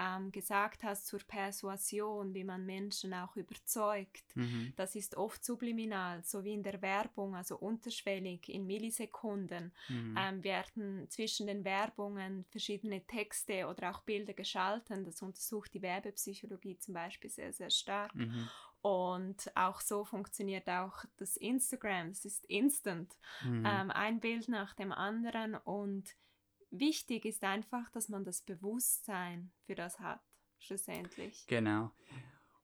ähm, 0.00 0.32
gesagt 0.32 0.82
hast 0.82 1.06
zur 1.06 1.20
Persuasion, 1.20 2.32
wie 2.32 2.44
man 2.44 2.64
Menschen 2.64 3.12
auch 3.12 3.36
überzeugt. 3.36 4.24
Mhm. 4.34 4.72
Das 4.76 4.94
ist 4.96 5.16
oft 5.16 5.44
subliminal, 5.44 6.24
so 6.24 6.42
wie 6.42 6.54
in 6.54 6.62
der 6.62 6.80
Werbung, 6.80 7.36
also 7.36 7.56
unterschwellig 7.56 8.48
in 8.48 8.66
Millisekunden 8.66 9.72
mhm. 9.88 10.16
ähm, 10.18 10.42
werden 10.42 11.06
zwischen 11.10 11.46
den 11.46 11.64
Werbungen 11.64 12.46
verschiedene 12.50 13.04
Texte 13.06 13.66
oder 13.66 13.90
auch 13.90 14.00
Bilder 14.02 14.32
geschalten. 14.32 15.04
Das 15.04 15.20
untersucht 15.20 15.74
die 15.74 15.82
Werbepsychologie 15.82 16.78
zum 16.78 16.94
Beispiel 16.94 17.28
sehr, 17.28 17.52
sehr 17.52 17.70
stark. 17.70 18.14
Mhm. 18.14 18.48
Und 18.82 19.54
auch 19.54 19.82
so 19.82 20.06
funktioniert 20.06 20.66
auch 20.70 21.04
das 21.18 21.36
Instagram. 21.36 22.08
Es 22.08 22.24
ist 22.24 22.46
instant. 22.46 23.14
Mhm. 23.44 23.66
Ähm, 23.66 23.90
ein 23.90 24.20
Bild 24.20 24.48
nach 24.48 24.72
dem 24.72 24.92
anderen 24.92 25.54
und 25.56 26.16
wichtig 26.70 27.24
ist 27.24 27.42
einfach, 27.44 27.90
dass 27.90 28.08
man 28.08 28.24
das 28.24 28.42
Bewusstsein 28.42 29.52
für 29.66 29.74
das 29.74 30.00
hat, 30.00 30.20
schlussendlich. 30.58 31.46
Genau. 31.46 31.90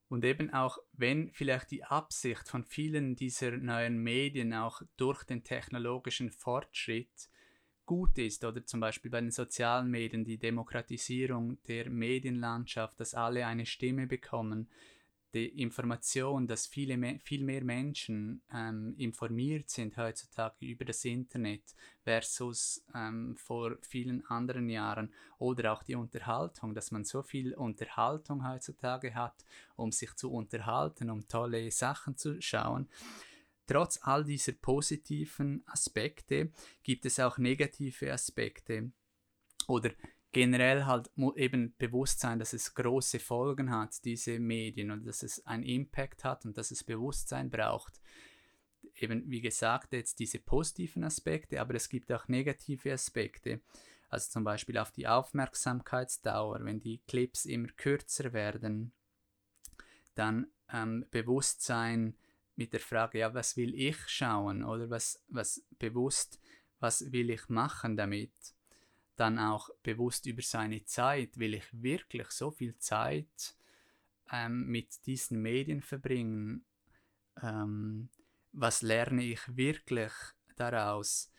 Und 0.09 0.25
eben 0.25 0.53
auch, 0.53 0.79
wenn 0.93 1.33
vielleicht 1.33 1.71
die 1.73 1.83
Absicht 1.83 2.49
von 2.49 2.65
vielen 2.65 3.17
dieser 3.17 3.57
neuen 3.57 3.99
Medien 3.99 4.55
auch 4.55 4.83
durch 4.97 5.25
den 5.25 5.43
technologischen 5.43 6.31
Fortschritt 6.31 7.29
gut 7.87 8.19
ist, 8.19 8.45
oder 8.45 8.65
zum 8.65 8.81
Beispiel 8.81 9.11
bei 9.11 9.21
den 9.21 9.31
sozialen 9.31 9.91
Medien 9.91 10.25
die 10.25 10.39
Demokratisierung 10.39 11.61
der 11.65 11.91
Medienlandschaft, 11.91 13.01
dass 13.01 13.15
alle 13.15 13.47
eine 13.47 13.67
Stimme 13.67 14.07
bekommen, 14.07 14.69
die 15.37 15.61
Information, 15.61 16.47
dass 16.47 16.67
viele 16.67 17.21
viel 17.23 17.45
mehr 17.45 17.63
Menschen 17.63 18.43
ähm, 18.53 18.95
informiert 18.97 19.69
sind 19.69 19.97
heutzutage 19.97 20.65
über 20.65 20.85
das 20.87 21.05
Internet 21.05 21.63
versus 22.03 22.83
ähm, 22.95 23.37
vor 23.37 23.77
vielen 23.83 24.25
anderen 24.27 24.71
Jahren 24.71 25.13
oder 25.39 25.73
auch 25.73 25.83
die 25.83 25.95
Unterhaltung, 25.95 26.75
dass 26.75 26.91
man 26.91 27.05
so 27.05 27.23
viel 27.23 27.55
Unterhaltung 27.55 28.49
heutzutage 28.49 29.15
hat, 29.15 29.45
um 29.77 29.93
sich 29.93 30.15
zu 30.15 30.33
unterhalten, 30.33 31.11
um 31.11 31.29
tolle 31.29 31.71
Sachen 31.71 32.17
zu 32.17 32.41
schauen. 32.41 32.89
Trotz 33.67 33.99
all 34.03 34.25
dieser 34.25 34.53
positiven 34.53 35.63
Aspekte 35.67 36.51
gibt 36.83 37.05
es 37.05 37.21
auch 37.21 37.37
negative 37.37 38.13
Aspekte 38.13 38.91
oder 39.67 39.91
generell 40.37 40.85
halt 40.85 41.11
eben 41.37 41.75
bewusst 41.79 42.21
sein, 42.21 42.39
dass 42.39 42.53
es 42.53 42.75
große 42.75 43.21
Folgen 43.21 43.71
hat, 43.71 44.05
diese 44.05 44.39
Medien, 44.39 44.91
und 44.91 45.07
dass 45.07 45.23
es 45.23 45.47
einen 45.47 45.63
Impact 45.63 46.25
hat 46.25 46.45
und 46.45 46.59
dass 46.59 46.71
es 46.71 46.85
Bewusstsein 46.85 47.49
braucht. 47.49 48.03
Eben, 48.97 49.31
wie 49.31 49.41
gesagt, 49.41 49.95
jetzt 49.95 50.19
diese 50.19 50.39
positiven 50.39 51.05
Aspekte, 51.05 51.59
aber 51.59 51.75
es 51.75 51.89
gibt 51.89 52.13
auch 52.13 52.29
negative 52.29 52.93
Aspekte. 52.93 53.63
Also 54.11 54.31
zum 54.31 54.45
Beispiel 54.45 54.77
auf 54.77 54.91
die 54.91 55.09
Aufmerksamkeitsdauer, 55.09 56.63
wenn 56.67 56.81
die 56.81 57.01
Clips 57.09 57.47
immer 57.47 57.69
kürzer 57.69 58.35
werden, 58.35 58.93
dann 60.17 60.49
ähm, 60.71 61.07
Bewusstsein 61.11 62.15
mit 62.57 62.75
der 62.75 62.81
Frage, 62.81 63.21
ja, 63.21 63.33
was 63.33 63.57
will 63.57 63.75
ich 63.75 64.07
schauen 64.07 64.65
oder 64.65 64.91
was, 64.91 65.25
was 65.29 65.65
bewusst, 65.79 66.39
was 66.79 67.11
will 67.11 67.31
ich 67.31 67.49
machen 67.49 67.97
damit? 67.97 68.35
Dann 69.17 69.39
auch 69.39 69.71
bewusst 69.83 70.27
über 70.27 70.43
seine 70.43 70.85
Zeit, 70.85 71.39
will 71.39 71.55
ich 71.55 71.65
wirklich 71.73 72.31
so 72.31 72.51
viel 72.51 72.77
Zeit 72.79 73.57
ähm, 74.31 74.67
mit 74.67 75.07
diesen 75.07 75.41
Medien 75.43 75.83
verbringen? 75.83 76.65
Ähm, 77.43 78.09
was 78.53 78.83
lerne 78.83 79.25
ich 79.25 79.41
wirklich 79.57 80.13
daraus? 80.57 81.31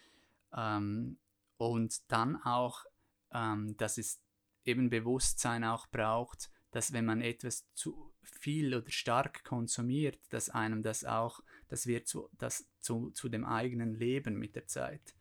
Ähm, 0.55 1.17
und 1.57 2.11
dann 2.11 2.35
auch, 2.43 2.85
ähm, 3.31 3.75
dass 3.77 3.97
es 3.97 4.21
eben 4.65 4.89
Bewusstsein 4.89 5.63
auch 5.63 5.87
braucht, 5.87 6.51
dass 6.71 6.93
wenn 6.93 7.05
man 7.05 7.21
etwas 7.21 7.65
zu 7.73 8.13
viel 8.21 8.75
oder 8.75 8.91
stark 8.91 9.43
konsumiert, 9.43 10.19
dass 10.29 10.49
einem 10.49 10.83
das 10.83 11.05
auch, 11.05 11.41
das 11.69 11.87
wird 11.87 12.07
zu, 12.07 12.29
das 12.37 12.67
zu, 12.79 13.09
zu 13.11 13.29
dem 13.29 13.45
eigenen 13.45 13.95
Leben 13.95 14.37
mit 14.37 14.55
der 14.55 14.67
Zeit. 14.67 15.15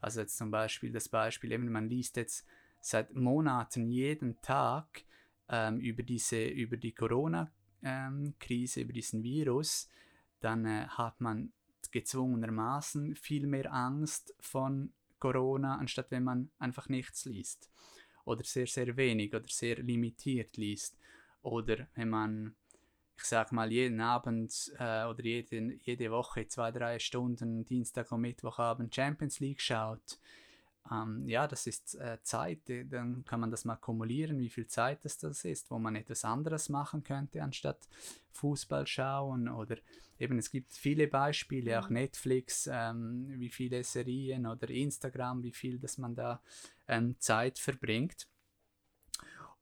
Also 0.00 0.20
jetzt 0.20 0.36
zum 0.36 0.50
Beispiel 0.50 0.92
das 0.92 1.08
Beispiel, 1.08 1.52
eben 1.52 1.70
man 1.70 1.88
liest 1.88 2.16
jetzt 2.16 2.46
seit 2.80 3.14
Monaten 3.14 3.90
jeden 3.90 4.40
Tag 4.40 5.04
ähm, 5.48 5.80
über, 5.80 6.02
diese, 6.02 6.46
über 6.46 6.76
die 6.76 6.92
Corona-Krise, 6.92 8.80
ähm, 8.80 8.84
über 8.84 8.92
diesen 8.92 9.22
Virus, 9.22 9.88
dann 10.40 10.64
äh, 10.64 10.86
hat 10.86 11.20
man 11.20 11.52
gezwungenermaßen 11.90 13.16
viel 13.16 13.46
mehr 13.46 13.72
Angst 13.72 14.34
von 14.40 14.92
Corona, 15.18 15.76
anstatt 15.76 16.10
wenn 16.10 16.24
man 16.24 16.50
einfach 16.58 16.88
nichts 16.88 17.24
liest. 17.26 17.70
Oder 18.24 18.44
sehr, 18.44 18.66
sehr 18.66 18.96
wenig 18.96 19.34
oder 19.34 19.48
sehr 19.48 19.76
limitiert 19.76 20.56
liest. 20.56 20.98
Oder 21.42 21.88
wenn 21.94 22.10
man 22.10 22.54
ich 23.20 23.26
sag 23.26 23.52
mal, 23.52 23.70
jeden 23.70 24.00
Abend 24.00 24.72
äh, 24.78 25.04
oder 25.04 25.22
jeden, 25.22 25.78
jede 25.82 26.10
Woche 26.10 26.48
zwei, 26.48 26.70
drei 26.70 26.98
Stunden, 26.98 27.64
Dienstag 27.64 28.10
und 28.12 28.22
Mittwochabend 28.22 28.94
Champions 28.94 29.40
League 29.40 29.60
schaut, 29.60 30.18
ähm, 30.90 31.28
ja, 31.28 31.46
das 31.46 31.66
ist 31.66 31.94
äh, 31.96 32.18
Zeit, 32.22 32.60
dann 32.66 33.24
kann 33.24 33.40
man 33.40 33.50
das 33.50 33.64
mal 33.64 33.76
kumulieren, 33.76 34.38
wie 34.40 34.48
viel 34.48 34.66
Zeit 34.66 35.04
das, 35.04 35.18
das 35.18 35.44
ist, 35.44 35.70
wo 35.70 35.78
man 35.78 35.94
etwas 35.94 36.24
anderes 36.24 36.68
machen 36.68 37.04
könnte, 37.04 37.42
anstatt 37.42 37.86
Fußball 38.32 38.86
schauen 38.86 39.48
oder 39.48 39.76
eben, 40.18 40.38
es 40.38 40.50
gibt 40.50 40.72
viele 40.72 41.06
Beispiele, 41.06 41.78
auch 41.78 41.88
mhm. 41.88 41.94
Netflix, 41.94 42.68
ähm, 42.72 43.26
wie 43.38 43.50
viele 43.50 43.84
Serien 43.84 44.46
oder 44.46 44.68
Instagram, 44.70 45.42
wie 45.42 45.52
viel, 45.52 45.78
dass 45.78 45.98
man 45.98 46.14
da 46.14 46.42
ähm, 46.88 47.16
Zeit 47.18 47.58
verbringt. 47.58 48.26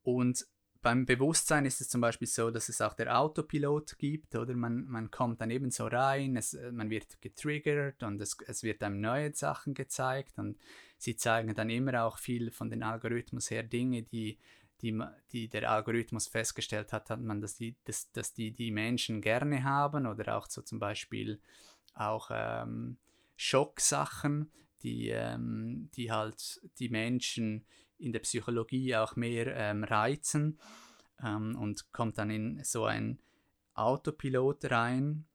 Und 0.02 0.46
beim 0.80 1.06
Bewusstsein 1.06 1.66
ist 1.66 1.80
es 1.80 1.88
zum 1.88 2.00
Beispiel 2.00 2.28
so, 2.28 2.50
dass 2.50 2.68
es 2.68 2.80
auch 2.80 2.94
der 2.94 3.18
Autopilot 3.18 3.98
gibt, 3.98 4.34
oder? 4.36 4.54
Man, 4.54 4.84
man 4.86 5.10
kommt 5.10 5.40
dann 5.40 5.50
eben 5.50 5.70
so 5.70 5.86
rein, 5.86 6.36
es, 6.36 6.54
äh, 6.54 6.70
man 6.70 6.90
wird 6.90 7.20
getriggert 7.20 8.02
und 8.02 8.20
es, 8.20 8.36
es 8.46 8.62
wird 8.62 8.82
einem 8.82 9.00
neue 9.00 9.34
Sachen 9.34 9.74
gezeigt 9.74 10.38
und 10.38 10.56
sie 10.96 11.16
zeigen 11.16 11.54
dann 11.54 11.70
immer 11.70 12.04
auch 12.04 12.18
viel 12.18 12.50
von 12.50 12.70
den 12.70 12.82
Algorithmus 12.82 13.50
her 13.50 13.64
Dinge, 13.64 14.02
die, 14.02 14.38
die, 14.80 14.96
die 15.32 15.48
der 15.48 15.70
Algorithmus 15.70 16.28
festgestellt 16.28 16.92
hat, 16.92 17.10
hat 17.10 17.20
man, 17.20 17.40
dass 17.40 17.56
die, 17.56 17.74
dass, 17.84 18.12
dass 18.12 18.32
die, 18.32 18.52
die 18.52 18.70
Menschen 18.70 19.20
gerne 19.20 19.64
haben 19.64 20.06
oder 20.06 20.36
auch 20.36 20.46
so 20.46 20.62
zum 20.62 20.78
Beispiel 20.78 21.40
auch 21.94 22.30
ähm, 22.32 22.98
Schocksachen, 23.36 24.52
die, 24.82 25.08
ähm, 25.08 25.90
die 25.96 26.12
halt 26.12 26.60
die 26.78 26.88
Menschen 26.88 27.64
in 27.98 28.12
der 28.12 28.20
Psychologie 28.20 28.96
auch 28.96 29.16
mehr 29.16 29.54
ähm, 29.56 29.84
reizen 29.84 30.58
ähm, 31.22 31.56
und 31.58 31.92
kommt 31.92 32.18
dann 32.18 32.30
in 32.30 32.62
so 32.64 32.84
ein 32.84 33.18
Autopilot 33.74 34.70
rein. 34.70 35.26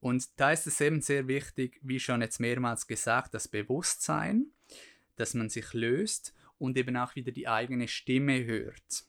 Und 0.00 0.38
da 0.38 0.52
ist 0.52 0.66
es 0.66 0.80
eben 0.80 1.00
sehr 1.00 1.26
wichtig, 1.28 1.78
wie 1.82 2.00
schon 2.00 2.20
jetzt 2.20 2.38
mehrmals 2.38 2.86
gesagt, 2.86 3.34
das 3.34 3.48
Bewusstsein, 3.48 4.46
dass 5.16 5.34
man 5.34 5.48
sich 5.48 5.72
löst 5.72 6.34
und 6.58 6.76
eben 6.76 6.96
auch 6.96 7.14
wieder 7.16 7.32
die 7.32 7.48
eigene 7.48 7.88
Stimme 7.88 8.44
hört. 8.44 9.06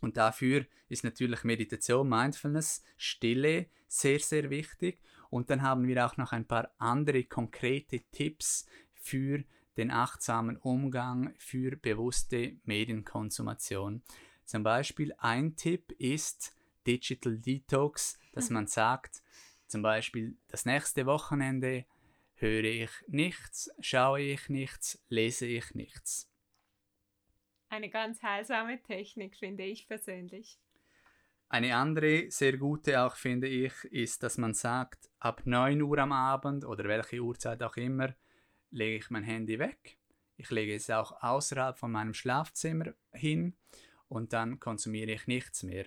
Und 0.00 0.16
dafür 0.16 0.66
ist 0.88 1.04
natürlich 1.04 1.44
Meditation, 1.44 2.08
Mindfulness, 2.08 2.82
Stille 2.96 3.66
sehr, 3.88 4.20
sehr 4.20 4.50
wichtig. 4.50 5.00
Und 5.30 5.50
dann 5.50 5.62
haben 5.62 5.86
wir 5.86 6.06
auch 6.06 6.16
noch 6.16 6.32
ein 6.32 6.46
paar 6.46 6.70
andere 6.78 7.24
konkrete 7.24 8.00
Tipps 8.12 8.66
für 8.94 9.42
den 9.76 9.90
achtsamen 9.90 10.56
Umgang 10.56 11.34
für 11.38 11.76
bewusste 11.76 12.56
Medienkonsumation. 12.64 14.02
Zum 14.44 14.62
Beispiel 14.62 15.14
ein 15.18 15.56
Tipp 15.56 15.92
ist 15.98 16.54
Digital 16.86 17.38
Detox, 17.38 18.18
dass 18.32 18.50
man 18.50 18.66
sagt, 18.66 19.22
zum 19.66 19.82
Beispiel 19.82 20.36
das 20.48 20.64
nächste 20.64 21.06
Wochenende 21.06 21.84
höre 22.34 22.64
ich 22.64 22.90
nichts, 23.08 23.70
schaue 23.80 24.20
ich 24.20 24.48
nichts, 24.48 25.02
lese 25.08 25.46
ich 25.46 25.74
nichts. 25.74 26.30
Eine 27.68 27.90
ganz 27.90 28.22
heilsame 28.22 28.80
Technik, 28.82 29.36
finde 29.36 29.64
ich 29.64 29.88
persönlich. 29.88 30.58
Eine 31.48 31.76
andere 31.76 32.30
sehr 32.30 32.56
gute 32.56 33.02
auch 33.02 33.16
finde 33.16 33.48
ich, 33.48 33.72
ist, 33.84 34.22
dass 34.22 34.38
man 34.38 34.54
sagt, 34.54 35.08
ab 35.18 35.42
9 35.44 35.80
Uhr 35.82 35.98
am 35.98 36.12
Abend 36.12 36.64
oder 36.64 36.84
welche 36.84 37.20
Uhrzeit 37.20 37.62
auch 37.62 37.76
immer, 37.76 38.14
lege 38.76 38.96
ich 38.96 39.10
mein 39.10 39.24
Handy 39.24 39.58
weg. 39.58 39.96
Ich 40.36 40.50
lege 40.50 40.74
es 40.74 40.90
auch 40.90 41.22
außerhalb 41.22 41.78
von 41.78 41.90
meinem 41.90 42.14
Schlafzimmer 42.14 42.92
hin 43.12 43.54
und 44.08 44.32
dann 44.32 44.60
konsumiere 44.60 45.12
ich 45.12 45.26
nichts 45.26 45.62
mehr. 45.62 45.86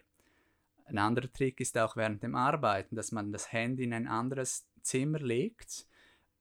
Ein 0.86 0.98
anderer 0.98 1.32
Trick 1.32 1.60
ist 1.60 1.78
auch 1.78 1.96
während 1.96 2.24
dem 2.24 2.36
Arbeiten, 2.36 2.96
dass 2.96 3.12
man 3.12 3.32
das 3.32 3.52
Handy 3.52 3.84
in 3.84 3.94
ein 3.94 4.08
anderes 4.08 4.68
Zimmer 4.82 5.20
legt, 5.20 5.86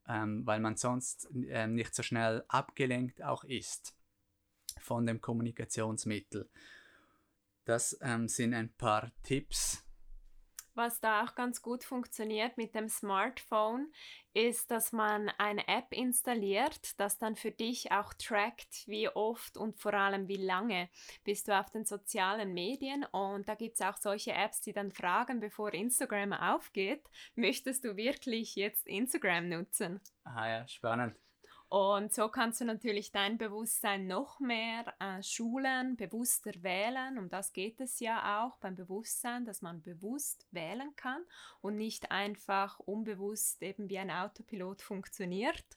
ähm, 0.08 0.46
weil 0.46 0.60
man 0.60 0.76
sonst 0.76 1.28
ähm, 1.48 1.74
nicht 1.74 1.94
so 1.94 2.02
schnell 2.02 2.44
abgelenkt 2.48 3.22
auch 3.22 3.44
ist. 3.44 3.94
von 4.80 5.06
dem 5.06 5.20
Kommunikationsmittel. 5.20 6.48
Das 7.64 7.98
ähm, 8.00 8.28
sind 8.28 8.54
ein 8.54 8.72
paar 8.72 9.10
Tipps, 9.22 9.84
was 10.78 11.00
da 11.00 11.24
auch 11.24 11.34
ganz 11.34 11.60
gut 11.60 11.84
funktioniert 11.84 12.56
mit 12.56 12.74
dem 12.74 12.88
Smartphone, 12.88 13.92
ist, 14.32 14.70
dass 14.70 14.92
man 14.92 15.28
eine 15.36 15.66
App 15.68 15.88
installiert, 15.90 16.98
das 16.98 17.18
dann 17.18 17.36
für 17.36 17.50
dich 17.50 17.92
auch 17.92 18.14
trackt, 18.14 18.86
wie 18.86 19.08
oft 19.08 19.58
und 19.58 19.78
vor 19.78 19.92
allem 19.92 20.28
wie 20.28 20.36
lange 20.36 20.88
bist 21.24 21.48
du 21.48 21.58
auf 21.58 21.68
den 21.70 21.84
sozialen 21.84 22.54
Medien. 22.54 23.04
Und 23.04 23.48
da 23.48 23.54
gibt 23.54 23.74
es 23.74 23.82
auch 23.82 23.96
solche 23.96 24.32
Apps, 24.32 24.62
die 24.62 24.72
dann 24.72 24.92
fragen, 24.92 25.40
bevor 25.40 25.74
Instagram 25.74 26.32
aufgeht, 26.32 27.02
möchtest 27.34 27.84
du 27.84 27.96
wirklich 27.96 28.54
jetzt 28.54 28.86
Instagram 28.86 29.48
nutzen? 29.48 30.00
Ah 30.24 30.48
ja, 30.48 30.68
spannend. 30.68 31.16
Und 31.70 32.14
so 32.14 32.28
kannst 32.28 32.62
du 32.62 32.64
natürlich 32.64 33.12
dein 33.12 33.36
Bewusstsein 33.36 34.06
noch 34.06 34.40
mehr 34.40 34.94
äh, 35.00 35.22
schulen, 35.22 35.96
bewusster 35.96 36.52
wählen. 36.62 37.18
Um 37.18 37.28
das 37.28 37.52
geht 37.52 37.78
es 37.80 38.00
ja 38.00 38.42
auch 38.42 38.56
beim 38.56 38.74
Bewusstsein, 38.74 39.44
dass 39.44 39.60
man 39.60 39.82
bewusst 39.82 40.46
wählen 40.50 40.96
kann 40.96 41.22
und 41.60 41.76
nicht 41.76 42.10
einfach 42.10 42.78
unbewusst 42.78 43.62
eben 43.62 43.90
wie 43.90 43.98
ein 43.98 44.10
Autopilot 44.10 44.80
funktioniert, 44.80 45.76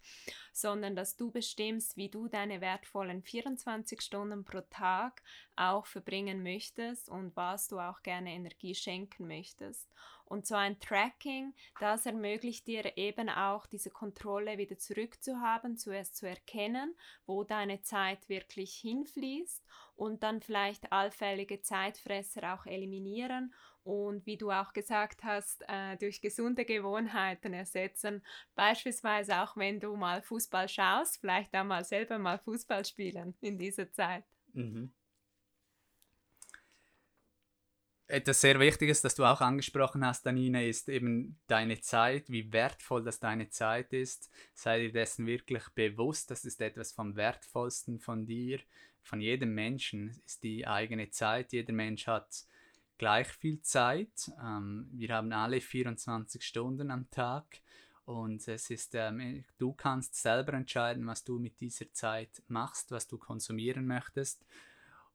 sondern 0.54 0.96
dass 0.96 1.18
du 1.18 1.30
bestimmst, 1.30 1.98
wie 1.98 2.08
du 2.08 2.30
deine 2.30 2.62
wertvollen 2.62 3.22
24 3.22 4.00
Stunden 4.00 4.46
pro 4.46 4.62
Tag 4.62 5.22
auch 5.62 5.86
verbringen 5.86 6.42
möchtest 6.42 7.08
und 7.08 7.36
was 7.36 7.68
du 7.68 7.80
auch 7.80 8.02
gerne 8.02 8.32
Energie 8.34 8.74
schenken 8.74 9.28
möchtest. 9.28 9.88
Und 10.26 10.48
so 10.48 10.56
ein 10.56 10.80
Tracking, 10.80 11.54
das 11.80 12.06
ermöglicht 12.06 12.66
dir 12.66 12.98
eben 12.98 13.30
auch 13.30 13.68
diese 13.68 13.90
Kontrolle 13.90 14.58
wieder 14.58 14.78
zurückzuhaben, 14.78 15.78
zuerst 15.78 16.16
zu 16.16 16.26
erkennen, 16.28 16.96
wo 17.26 17.44
deine 17.44 17.82
Zeit 17.82 18.28
wirklich 18.30 18.74
hinfließt 18.76 19.64
und 19.96 20.24
dann 20.24 20.42
vielleicht 20.42 20.92
allfällige 20.92 21.62
Zeitfresser 21.62 22.54
auch 22.54 22.66
eliminieren 22.66 23.54
und 23.84 24.26
wie 24.26 24.38
du 24.38 24.52
auch 24.52 24.74
gesagt 24.74 25.24
hast, 25.24 25.64
äh, 25.68 25.98
durch 25.98 26.22
gesunde 26.22 26.66
Gewohnheiten 26.66 27.54
ersetzen. 27.54 28.24
Beispielsweise 28.56 29.42
auch 29.42 29.58
wenn 29.58 29.80
du 29.80 29.96
mal 29.96 30.22
Fußball 30.22 30.70
schaust, 30.70 31.20
vielleicht 31.20 31.56
auch 31.56 31.64
mal 31.66 31.84
selber 31.84 32.18
mal 32.20 32.40
Fußball 32.40 32.86
spielen 32.86 33.36
in 33.42 33.58
dieser 33.58 33.92
Zeit. 33.92 34.24
Mhm. 34.54 34.94
Etwas 38.12 38.42
sehr 38.42 38.60
Wichtiges, 38.60 39.02
das 39.02 39.16
du 39.16 39.24
auch 39.24 39.42
angesprochen 39.42 40.06
hast, 40.06 40.26
Danine, 40.26 40.68
ist 40.68 40.90
eben 40.90 41.40
deine 41.48 41.80
Zeit, 41.80 42.30
wie 42.30 42.52
wertvoll 42.52 43.04
das 43.04 43.20
deine 43.20 43.50
Zeit 43.50 43.94
ist. 43.94 44.30
Sei 44.54 44.80
dir 44.80 44.92
dessen 44.92 45.26
wirklich 45.26 45.64
bewusst, 45.70 46.30
das 46.30 46.46
ist 46.46 46.62
etwas 46.62 46.92
vom 46.92 47.16
Wertvollsten 47.16 48.00
von 48.00 48.26
dir, 48.26 48.60
von 49.02 49.22
jedem 49.22 49.56
Menschen, 49.56 50.22
ist 50.26 50.44
die 50.44 50.68
eigene 50.68 51.10
Zeit. 51.10 51.54
Jeder 51.54 51.74
Mensch 51.74 52.08
hat 52.08 52.46
gleich 52.98 53.28
viel 53.28 53.62
Zeit. 53.62 54.32
Ähm, 54.44 54.90
wir 54.92 55.16
haben 55.16 55.32
alle 55.32 55.62
24 55.62 56.44
Stunden 56.44 56.92
am 56.92 57.10
Tag 57.10 57.46
und 58.06 58.48
es 58.48 58.70
ist, 58.70 58.94
ähm, 58.94 59.44
du 59.58 59.74
kannst 59.74 60.16
selber 60.16 60.54
entscheiden, 60.54 61.08
was 61.08 61.24
du 61.24 61.40
mit 61.40 61.60
dieser 61.62 61.92
Zeit 61.94 62.44
machst, 62.48 62.92
was 62.92 63.08
du 63.08 63.18
konsumieren 63.18 63.88
möchtest. 63.88 64.46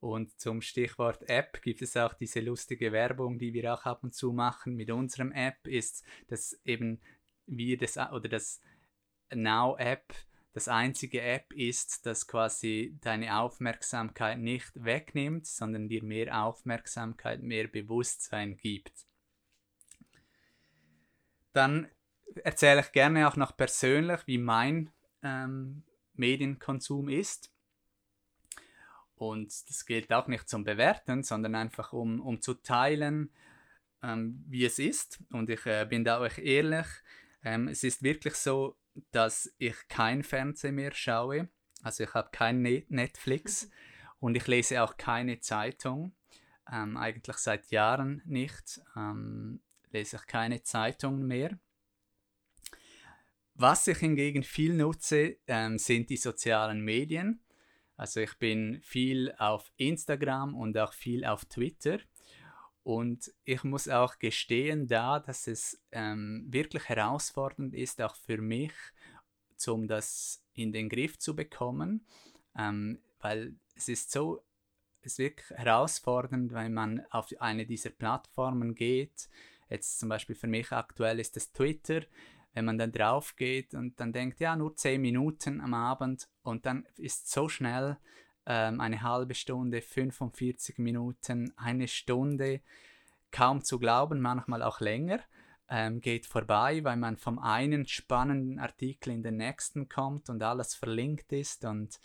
Und 0.01 0.39
zum 0.39 0.61
Stichwort 0.61 1.29
App 1.29 1.63
gibt 1.63 1.83
es 1.83 1.97
auch 1.97 2.15
diese 2.15 2.41
lustige 2.41 2.93
Werbung, 2.93 3.39
die 3.39 3.53
wir 3.55 3.75
auch 3.75 3.85
ab 3.85 4.05
und 4.05 4.15
zu 4.15 4.33
machen 4.33 4.75
mit 4.75 4.91
unserem 4.91 5.33
App, 5.33 5.67
ist, 5.67 6.05
dass 6.29 6.59
eben 6.65 7.01
wir 7.47 7.79
das 7.79 7.97
oder 7.97 8.29
das 8.29 8.61
Now 9.33 9.77
App 9.79 10.15
das 10.57 10.69
einzige 10.69 11.21
App 11.21 11.53
ist, 11.53 12.07
das 12.07 12.27
quasi 12.27 12.97
deine 13.03 13.39
Aufmerksamkeit 13.39 14.39
nicht 14.39 14.73
wegnimmt, 14.75 15.47
sondern 15.47 15.87
dir 15.87 16.03
mehr 16.03 16.45
Aufmerksamkeit, 16.45 17.43
mehr 17.43 17.69
Bewusstsein 17.69 18.57
gibt. 18.57 19.07
Dann 21.53 21.91
erzähle 22.43 22.81
ich 22.81 22.93
gerne 22.93 23.29
auch 23.29 23.37
noch 23.37 23.55
persönlich, 23.55 24.27
wie 24.27 24.39
mein 24.39 24.91
ähm, 25.23 25.83
Medienkonsum 26.15 27.11
ist. 27.11 27.53
Und 29.17 29.69
das 29.69 29.87
gilt 29.87 30.13
auch 30.13 30.29
nicht 30.29 30.49
zum 30.49 30.65
Bewerten, 30.65 31.23
sondern 31.23 31.55
einfach 31.55 31.93
um, 31.93 32.21
um 32.21 32.41
zu 32.41 32.55
teilen, 32.55 33.31
ähm, 34.03 34.45
wie 34.47 34.65
es 34.65 34.79
ist. 34.79 35.23
Und 35.31 35.51
ich 35.51 35.65
äh, 35.67 35.87
bin 35.89 36.05
da 36.05 36.19
auch 36.19 36.39
ehrlich. 36.39 36.87
Ähm, 37.43 37.69
es 37.69 37.83
ist 37.83 38.03
wirklich 38.03 38.35
so, 38.35 38.77
dass 39.13 39.53
ich 39.59 39.77
kein 39.89 40.23
Fernsehen 40.23 40.75
mehr 40.75 40.93
schaue. 40.93 41.49
Also 41.83 42.05
ich 42.05 42.15
habe 42.15 42.31
kein 42.33 42.63
Netflix 42.63 43.71
und 44.21 44.37
ich 44.37 44.47
lese 44.47 44.83
auch 44.83 44.97
keine 44.97 45.41
Zeitung. 45.41 46.15
Ähm, 46.71 46.97
eigentlich 46.97 47.37
seit 47.37 47.71
Jahren 47.71 48.23
nicht. 48.27 48.81
Ähm, 48.97 49.61
lese 49.93 50.17
ich 50.17 50.27
keine 50.27 50.63
Zeitung 50.63 51.27
mehr. 51.27 51.59
Was 53.55 53.87
ich 53.87 53.99
hingegen 53.99 54.43
viel 54.43 54.75
nutze, 54.75 55.39
ähm, 55.47 55.79
sind 55.79 56.11
die 56.11 56.19
sozialen 56.19 56.83
Medien. 56.83 57.41
Also 57.97 58.21
ich 58.21 58.35
bin 58.39 58.81
viel 58.83 59.35
auf 59.39 59.73
Instagram 59.77 60.55
und 60.55 60.77
auch 60.79 60.93
viel 60.93 61.25
auf 61.25 61.45
Twitter. 61.47 61.99
Und 62.83 63.33
ich 63.45 63.65
muss 63.65 63.89
auch 63.89 64.19
gestehen 64.19 64.87
da, 64.87 65.19
dass 65.19 65.49
es 65.49 65.83
ähm, 65.91 66.47
wirklich 66.49 66.89
herausfordernd 66.89 67.75
ist, 67.75 68.01
auch 68.01 68.15
für 68.15 68.39
mich, 68.39 68.73
um 69.67 69.89
das 69.89 70.45
in 70.53 70.73
den 70.73 70.89
Griff 70.89 71.19
zu 71.19 71.35
bekommen. 71.35 72.07
Ähm, 72.57 73.01
weil 73.19 73.57
es 73.75 73.89
ist 73.89 74.13
so, 74.13 74.45
es 75.01 75.13
ist 75.13 75.19
wirklich 75.19 75.51
herausfordernd, 75.51 76.53
wenn 76.53 76.75
man 76.75 77.05
auf 77.11 77.33
eine 77.41 77.67
dieser 77.67 77.91
Plattformen 77.91 78.75
geht. 78.75 79.29
Jetzt 79.69 79.99
zum 79.99 80.09
Beispiel 80.09 80.37
für 80.37 80.47
mich 80.47 80.71
aktuell 80.71 81.19
ist 81.19 81.37
es 81.37 81.53
Twitter 81.53 82.03
wenn 82.57 82.65
man 82.65 82.79
dann 82.79 82.91
drauf 82.91 83.37
geht 83.37 83.75
und 83.75 84.01
dann 84.01 84.15
denkt, 84.15 84.41
ja, 84.41 84.57
nur 84.57 84.75
10 84.75 84.99
Minuten 84.99 85.61
am 85.61 85.75
Abend 85.75 86.27
und 86.43 86.65
dann 86.65 86.87
ist 86.97 87.31
so 87.31 87.51
schnell 87.51 87.99
ähm, 88.47 88.81
eine 88.81 89.03
halbe 89.03 89.35
Stunde, 89.35 89.83
45 89.83 90.79
Minuten, 90.79 91.53
eine 91.59 91.87
Stunde, 91.87 92.63
kaum 93.31 93.63
zu 93.63 93.79
glauben, 93.79 94.23
manchmal 94.23 94.63
auch 94.63 94.81
länger, 94.81 95.21
ähm, 95.69 96.01
geht 96.01 96.25
vorbei, 96.25 96.83
weil 96.83 96.97
man 96.97 97.19
vom 97.19 97.39
einen 97.39 97.87
spannenden 97.87 98.59
Artikel 98.59 99.13
in 99.13 99.23
den 99.23 99.37
nächsten 99.37 99.91
kommt 99.91 100.31
und 100.31 100.43
alles 100.43 100.75
verlinkt 100.75 101.33
ist 101.33 101.67
und, 101.67 102.01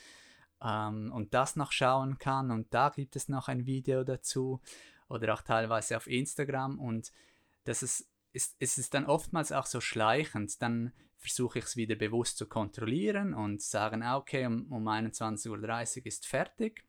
ähm, 0.61 1.13
und 1.13 1.33
das 1.33 1.55
noch 1.55 1.71
schauen 1.71 2.17
kann 2.17 2.51
und 2.51 2.73
da 2.73 2.89
gibt 2.89 3.15
es 3.15 3.29
noch 3.29 3.47
ein 3.47 3.65
Video 3.65 4.03
dazu 4.03 4.59
oder 5.07 5.33
auch 5.33 5.43
teilweise 5.43 5.95
auf 5.95 6.07
Instagram 6.07 6.77
und 6.77 7.13
das 7.63 7.83
ist 7.83 8.10
ist, 8.33 8.55
ist 8.59 8.77
es 8.77 8.89
dann 8.89 9.05
oftmals 9.05 9.51
auch 9.51 9.65
so 9.65 9.81
schleichend. 9.81 10.61
Dann 10.61 10.93
versuche 11.17 11.59
ich 11.59 11.65
es 11.65 11.75
wieder 11.75 11.95
bewusst 11.95 12.37
zu 12.37 12.47
kontrollieren 12.47 13.33
und 13.33 13.61
sagen, 13.61 14.03
ah, 14.03 14.17
okay, 14.17 14.45
um, 14.45 14.71
um 14.71 14.87
21.30 14.87 15.99
Uhr 15.99 16.05
ist 16.05 16.25
fertig. 16.25 16.83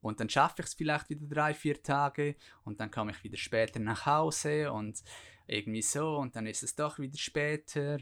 Und 0.00 0.20
dann 0.20 0.28
schaffe 0.28 0.62
ich 0.62 0.66
es 0.66 0.74
vielleicht 0.74 1.10
wieder 1.10 1.26
drei, 1.26 1.52
vier 1.52 1.82
Tage 1.82 2.36
und 2.64 2.80
dann 2.80 2.90
komme 2.90 3.10
ich 3.10 3.24
wieder 3.24 3.36
später 3.36 3.80
nach 3.80 4.06
Hause 4.06 4.72
und 4.72 5.02
irgendwie 5.46 5.82
so 5.82 6.16
und 6.16 6.36
dann 6.36 6.46
ist 6.46 6.62
es 6.62 6.74
doch 6.74 6.98
wieder 6.98 7.18
später. 7.18 7.98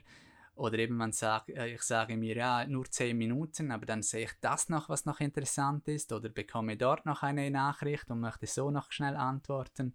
Oder 0.56 0.78
eben 0.78 0.96
man 0.96 1.12
sagt, 1.12 1.50
äh, 1.50 1.74
ich 1.74 1.82
sage 1.82 2.16
mir 2.16 2.36
ja 2.36 2.66
nur 2.66 2.84
zehn 2.84 3.16
Minuten, 3.18 3.72
aber 3.72 3.86
dann 3.86 4.02
sehe 4.02 4.24
ich 4.24 4.32
das 4.40 4.68
noch, 4.68 4.88
was 4.88 5.04
noch 5.04 5.20
interessant 5.20 5.88
ist 5.88 6.12
oder 6.12 6.28
bekomme 6.28 6.76
dort 6.76 7.06
noch 7.06 7.22
eine 7.22 7.50
Nachricht 7.50 8.08
und 8.10 8.20
möchte 8.20 8.46
so 8.46 8.70
noch 8.70 8.92
schnell 8.92 9.16
antworten. 9.16 9.94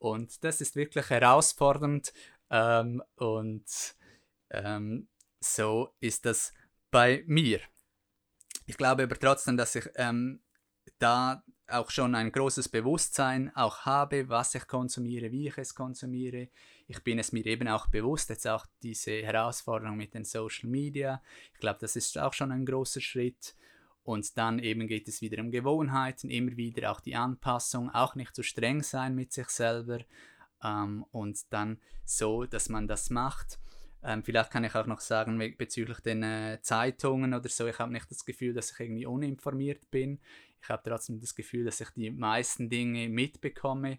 Und 0.00 0.42
das 0.42 0.60
ist 0.60 0.76
wirklich 0.76 1.08
herausfordernd. 1.10 2.12
Ähm, 2.50 3.02
und 3.16 3.64
ähm, 4.50 5.08
so 5.38 5.94
ist 6.00 6.24
das 6.24 6.52
bei 6.90 7.22
mir. 7.26 7.60
Ich 8.66 8.76
glaube 8.76 9.04
aber 9.04 9.18
trotzdem, 9.18 9.56
dass 9.56 9.76
ich 9.76 9.88
ähm, 9.96 10.40
da 10.98 11.44
auch 11.68 11.90
schon 11.90 12.14
ein 12.14 12.32
großes 12.32 12.68
Bewusstsein 12.68 13.54
auch 13.54 13.80
habe, 13.80 14.28
was 14.28 14.54
ich 14.54 14.66
konsumiere, 14.66 15.30
wie 15.30 15.48
ich 15.48 15.58
es 15.58 15.74
konsumiere. 15.74 16.48
Ich 16.88 17.04
bin 17.04 17.18
es 17.18 17.30
mir 17.30 17.46
eben 17.46 17.68
auch 17.68 17.86
bewusst, 17.86 18.30
jetzt 18.30 18.48
auch 18.48 18.66
diese 18.82 19.22
Herausforderung 19.22 19.96
mit 19.96 20.14
den 20.14 20.24
Social 20.24 20.68
Media. 20.68 21.22
Ich 21.52 21.60
glaube, 21.60 21.78
das 21.80 21.94
ist 21.94 22.18
auch 22.18 22.32
schon 22.32 22.50
ein 22.50 22.66
großer 22.66 23.00
Schritt. 23.00 23.54
Und 24.02 24.36
dann 24.38 24.58
eben 24.58 24.86
geht 24.86 25.08
es 25.08 25.20
wieder 25.20 25.42
um 25.42 25.50
Gewohnheiten, 25.50 26.30
immer 26.30 26.56
wieder 26.56 26.90
auch 26.90 27.00
die 27.00 27.16
Anpassung, 27.16 27.90
auch 27.90 28.14
nicht 28.14 28.34
zu 28.34 28.42
streng 28.42 28.82
sein 28.82 29.14
mit 29.14 29.32
sich 29.32 29.48
selber 29.48 30.00
ähm, 30.64 31.04
und 31.10 31.52
dann 31.52 31.78
so, 32.04 32.44
dass 32.44 32.68
man 32.68 32.88
das 32.88 33.10
macht. 33.10 33.58
Ähm, 34.02 34.24
vielleicht 34.24 34.50
kann 34.50 34.64
ich 34.64 34.74
auch 34.74 34.86
noch 34.86 35.00
sagen 35.00 35.38
bezüglich 35.58 36.00
den 36.00 36.22
äh, 36.22 36.58
Zeitungen 36.62 37.34
oder 37.34 37.48
so, 37.48 37.66
ich 37.66 37.78
habe 37.78 37.92
nicht 37.92 38.10
das 38.10 38.24
Gefühl, 38.24 38.54
dass 38.54 38.72
ich 38.72 38.80
irgendwie 38.80 39.06
uninformiert 39.06 39.90
bin. 39.90 40.18
Ich 40.62 40.68
habe 40.70 40.88
trotzdem 40.88 41.20
das 41.20 41.34
Gefühl, 41.34 41.64
dass 41.64 41.80
ich 41.80 41.90
die 41.90 42.10
meisten 42.10 42.70
Dinge 42.70 43.08
mitbekomme. 43.08 43.98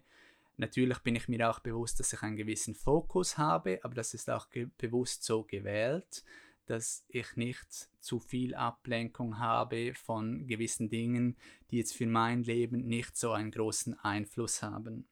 Natürlich 0.56 0.98
bin 0.98 1.16
ich 1.16 1.28
mir 1.28 1.48
auch 1.48 1.60
bewusst, 1.60 2.00
dass 2.00 2.12
ich 2.12 2.22
einen 2.22 2.36
gewissen 2.36 2.74
Fokus 2.74 3.38
habe, 3.38 3.80
aber 3.82 3.94
das 3.94 4.14
ist 4.14 4.28
auch 4.28 4.48
bewusst 4.76 5.24
so 5.24 5.44
gewählt 5.44 6.24
dass 6.66 7.04
ich 7.08 7.36
nicht 7.36 7.90
zu 8.00 8.20
viel 8.20 8.54
Ablenkung 8.54 9.38
habe 9.38 9.94
von 9.94 10.46
gewissen 10.46 10.88
Dingen, 10.88 11.36
die 11.70 11.78
jetzt 11.78 11.96
für 11.96 12.06
mein 12.06 12.42
Leben 12.42 12.86
nicht 12.86 13.16
so 13.16 13.32
einen 13.32 13.50
großen 13.50 13.98
Einfluss 14.00 14.62
haben. 14.62 15.08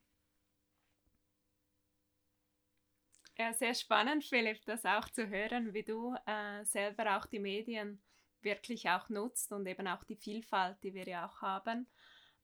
Ja, 3.36 3.54
sehr 3.54 3.74
spannend, 3.74 4.24
Philipp, 4.24 4.64
das 4.66 4.84
auch 4.84 5.08
zu 5.08 5.28
hören, 5.28 5.72
wie 5.72 5.82
du 5.82 6.14
äh, 6.26 6.62
selber 6.64 7.16
auch 7.16 7.24
die 7.24 7.38
Medien 7.38 8.02
wirklich 8.42 8.88
auch 8.90 9.08
nutzt 9.08 9.52
und 9.52 9.66
eben 9.66 9.86
auch 9.86 10.04
die 10.04 10.16
Vielfalt, 10.16 10.76
die 10.82 10.92
wir 10.92 11.06
ja 11.06 11.26
auch 11.26 11.40
haben. 11.40 11.86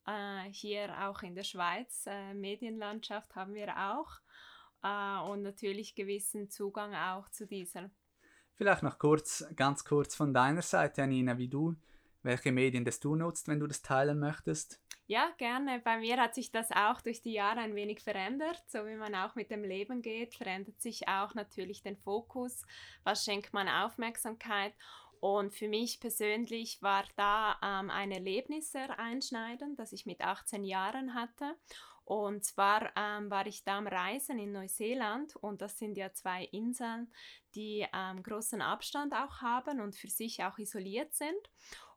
Äh, 0.07 0.51
hier 0.53 1.07
auch 1.07 1.23
in 1.23 1.35
der 1.35 1.45
Schweiz, 1.45 2.07
äh, 2.07 2.33
Medienlandschaft 2.35 3.35
haben 3.35 3.55
wir 3.55 3.77
auch 3.77 4.11
äh, 4.83 5.31
und 5.31 5.43
natürlich 5.43 5.95
gewissen 5.95 6.49
Zugang 6.49 6.95
auch 6.95 7.29
zu 7.29 7.47
dieser. 7.47 7.91
Vielleicht 8.57 8.83
noch 8.83 8.99
kurz, 8.99 9.45
ganz 9.55 9.85
kurz 9.85 10.15
von 10.15 10.33
deiner 10.33 10.63
Seite, 10.63 11.03
Anina, 11.03 11.37
wie 11.37 11.49
du, 11.49 11.77
welche 12.23 12.53
Medien 12.53 12.85
das 12.85 13.01
du 13.01 13.15
nutzt, 13.15 13.49
wenn 13.49 13.61
du 13.61 13.67
das 13.67 13.83
teilen 13.83 14.19
möchtest. 14.19 14.81
Ja, 15.07 15.31
gerne. 15.37 15.81
Bei 15.85 15.99
mir 15.99 16.17
hat 16.17 16.35
sich 16.35 16.51
das 16.51 16.73
auch 16.73 17.01
durch 17.01 17.21
die 17.21 17.35
Jahre 17.35 17.61
ein 17.61 17.77
wenig 17.77 18.01
verändert. 18.01 18.61
So 18.67 18.87
wie 18.87 18.97
man 18.97 19.15
auch 19.15 19.35
mit 19.35 19.51
dem 19.51 19.63
Leben 19.63 20.03
geht, 20.03 20.35
verändert 20.35 20.81
sich 20.81 21.07
auch 21.07 21.35
natürlich 21.35 21.83
den 21.83 21.97
Fokus. 21.97 22.63
Was 23.05 23.25
schenkt 23.25 23.53
man 23.53 23.69
Aufmerksamkeit? 23.69 24.73
Und 25.21 25.55
für 25.55 25.69
mich 25.69 26.01
persönlich 26.01 26.83
war 26.83 27.05
da 27.17 27.57
ähm, 27.63 27.91
ein 27.91 28.11
Erlebnis 28.11 28.73
sehr 28.73 28.99
einschneidend, 28.99 29.79
das 29.79 29.93
ich 29.93 30.07
mit 30.07 30.23
18 30.23 30.65
Jahren 30.65 31.15
hatte. 31.15 31.55
Und 32.07 32.45
zwar 32.45 32.93
ähm, 32.97 33.33
war 33.33 33.49
ich 33.49 33.65
da 33.65 33.79
am 33.79 33.89
Reisen 33.89 34.39
in 34.39 34.53
Neuseeland 34.53 35.35
und 35.35 35.61
das 35.61 35.77
sind 35.77 35.97
ja 35.97 36.13
zwei 36.13 36.45
Inseln, 36.45 37.13
die 37.57 37.85
ähm, 37.93 38.23
großen 38.23 38.63
Abstand 38.63 39.13
auch 39.13 39.43
haben 39.43 39.81
und 39.81 39.97
für 39.97 40.09
sich 40.09 40.45
auch 40.45 40.57
isoliert 40.57 41.13
sind. 41.15 41.51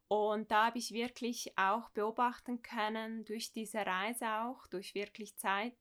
Und 0.08 0.50
da 0.50 0.66
habe 0.66 0.80
ich 0.80 0.94
wirklich 0.94 1.56
auch 1.60 1.92
beobachten 1.92 2.64
können, 2.64 3.24
durch 3.26 3.54
diese 3.54 3.86
Reise 3.86 4.26
auch, 4.42 4.66
durch 4.66 4.96
wirklich 4.96 5.38
Zeit. 5.38 5.78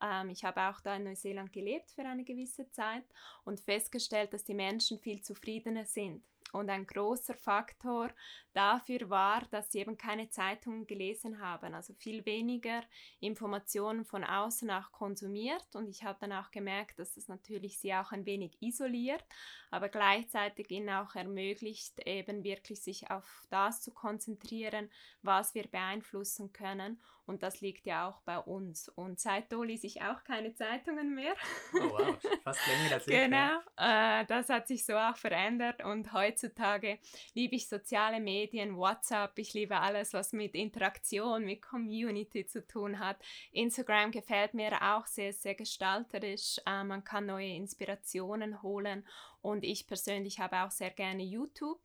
Ähm, 0.00 0.30
ich 0.30 0.42
habe 0.44 0.62
auch 0.62 0.80
da 0.80 0.96
in 0.96 1.04
Neuseeland 1.04 1.52
gelebt 1.52 1.90
für 1.90 2.06
eine 2.06 2.24
gewisse 2.24 2.70
Zeit 2.70 3.04
und 3.44 3.60
festgestellt, 3.60 4.32
dass 4.32 4.44
die 4.44 4.54
Menschen 4.54 4.98
viel 4.98 5.20
zufriedener 5.20 5.84
sind. 5.84 6.24
Und 6.52 6.70
ein 6.70 6.86
großer 6.86 7.34
Faktor 7.34 8.10
dafür 8.52 9.10
war, 9.10 9.42
dass 9.50 9.72
sie 9.72 9.80
eben 9.80 9.98
keine 9.98 10.30
Zeitungen 10.30 10.86
gelesen 10.86 11.40
haben, 11.40 11.74
also 11.74 11.92
viel 11.94 12.24
weniger 12.24 12.82
Informationen 13.20 14.04
von 14.04 14.24
außen 14.24 14.70
auch 14.70 14.92
konsumiert. 14.92 15.74
Und 15.74 15.88
ich 15.88 16.04
habe 16.04 16.18
dann 16.20 16.32
auch 16.32 16.50
gemerkt, 16.50 16.98
dass 16.98 17.14
das 17.14 17.28
natürlich 17.28 17.78
sie 17.78 17.92
auch 17.94 18.12
ein 18.12 18.26
wenig 18.26 18.56
isoliert, 18.62 19.24
aber 19.70 19.88
gleichzeitig 19.88 20.70
ihnen 20.70 20.90
auch 20.90 21.14
ermöglicht, 21.14 22.00
eben 22.06 22.44
wirklich 22.44 22.80
sich 22.80 23.10
auf 23.10 23.46
das 23.50 23.82
zu 23.82 23.92
konzentrieren, 23.92 24.88
was 25.22 25.54
wir 25.54 25.66
beeinflussen 25.66 26.52
können. 26.52 27.00
Und 27.26 27.42
das 27.42 27.60
liegt 27.60 27.86
ja 27.86 28.08
auch 28.08 28.20
bei 28.20 28.38
uns. 28.38 28.88
Und 28.88 29.18
seitdem 29.18 29.64
lese 29.64 29.86
ich 29.86 30.02
auch 30.02 30.22
keine 30.24 30.54
Zeitungen 30.54 31.14
mehr. 31.14 31.34
Oh 31.74 31.90
wow, 31.90 32.16
fast 32.44 32.66
länger 32.66 32.94
als 32.94 33.06
ich. 33.06 33.12
Genau, 33.12 33.58
äh, 33.76 34.24
das 34.26 34.48
hat 34.48 34.68
sich 34.68 34.84
so 34.84 34.94
auch 34.94 35.16
verändert. 35.16 35.84
Und 35.84 36.12
heutzutage 36.12 36.98
liebe 37.34 37.56
ich 37.56 37.68
soziale 37.68 38.20
Medien, 38.20 38.76
WhatsApp. 38.76 39.38
Ich 39.38 39.54
liebe 39.54 39.78
alles, 39.78 40.12
was 40.12 40.32
mit 40.32 40.54
Interaktion, 40.54 41.44
mit 41.44 41.62
Community 41.62 42.46
zu 42.46 42.66
tun 42.66 43.00
hat. 43.00 43.16
Instagram 43.52 44.12
gefällt 44.12 44.54
mir 44.54 44.80
auch 44.80 45.06
sehr, 45.06 45.32
sehr 45.32 45.54
gestalterisch. 45.54 46.58
Äh, 46.64 46.84
man 46.84 47.02
kann 47.02 47.26
neue 47.26 47.54
Inspirationen 47.54 48.62
holen. 48.62 49.04
Und 49.42 49.64
ich 49.64 49.86
persönlich 49.86 50.38
habe 50.38 50.62
auch 50.62 50.70
sehr 50.70 50.90
gerne 50.90 51.22
YouTube. 51.22 51.80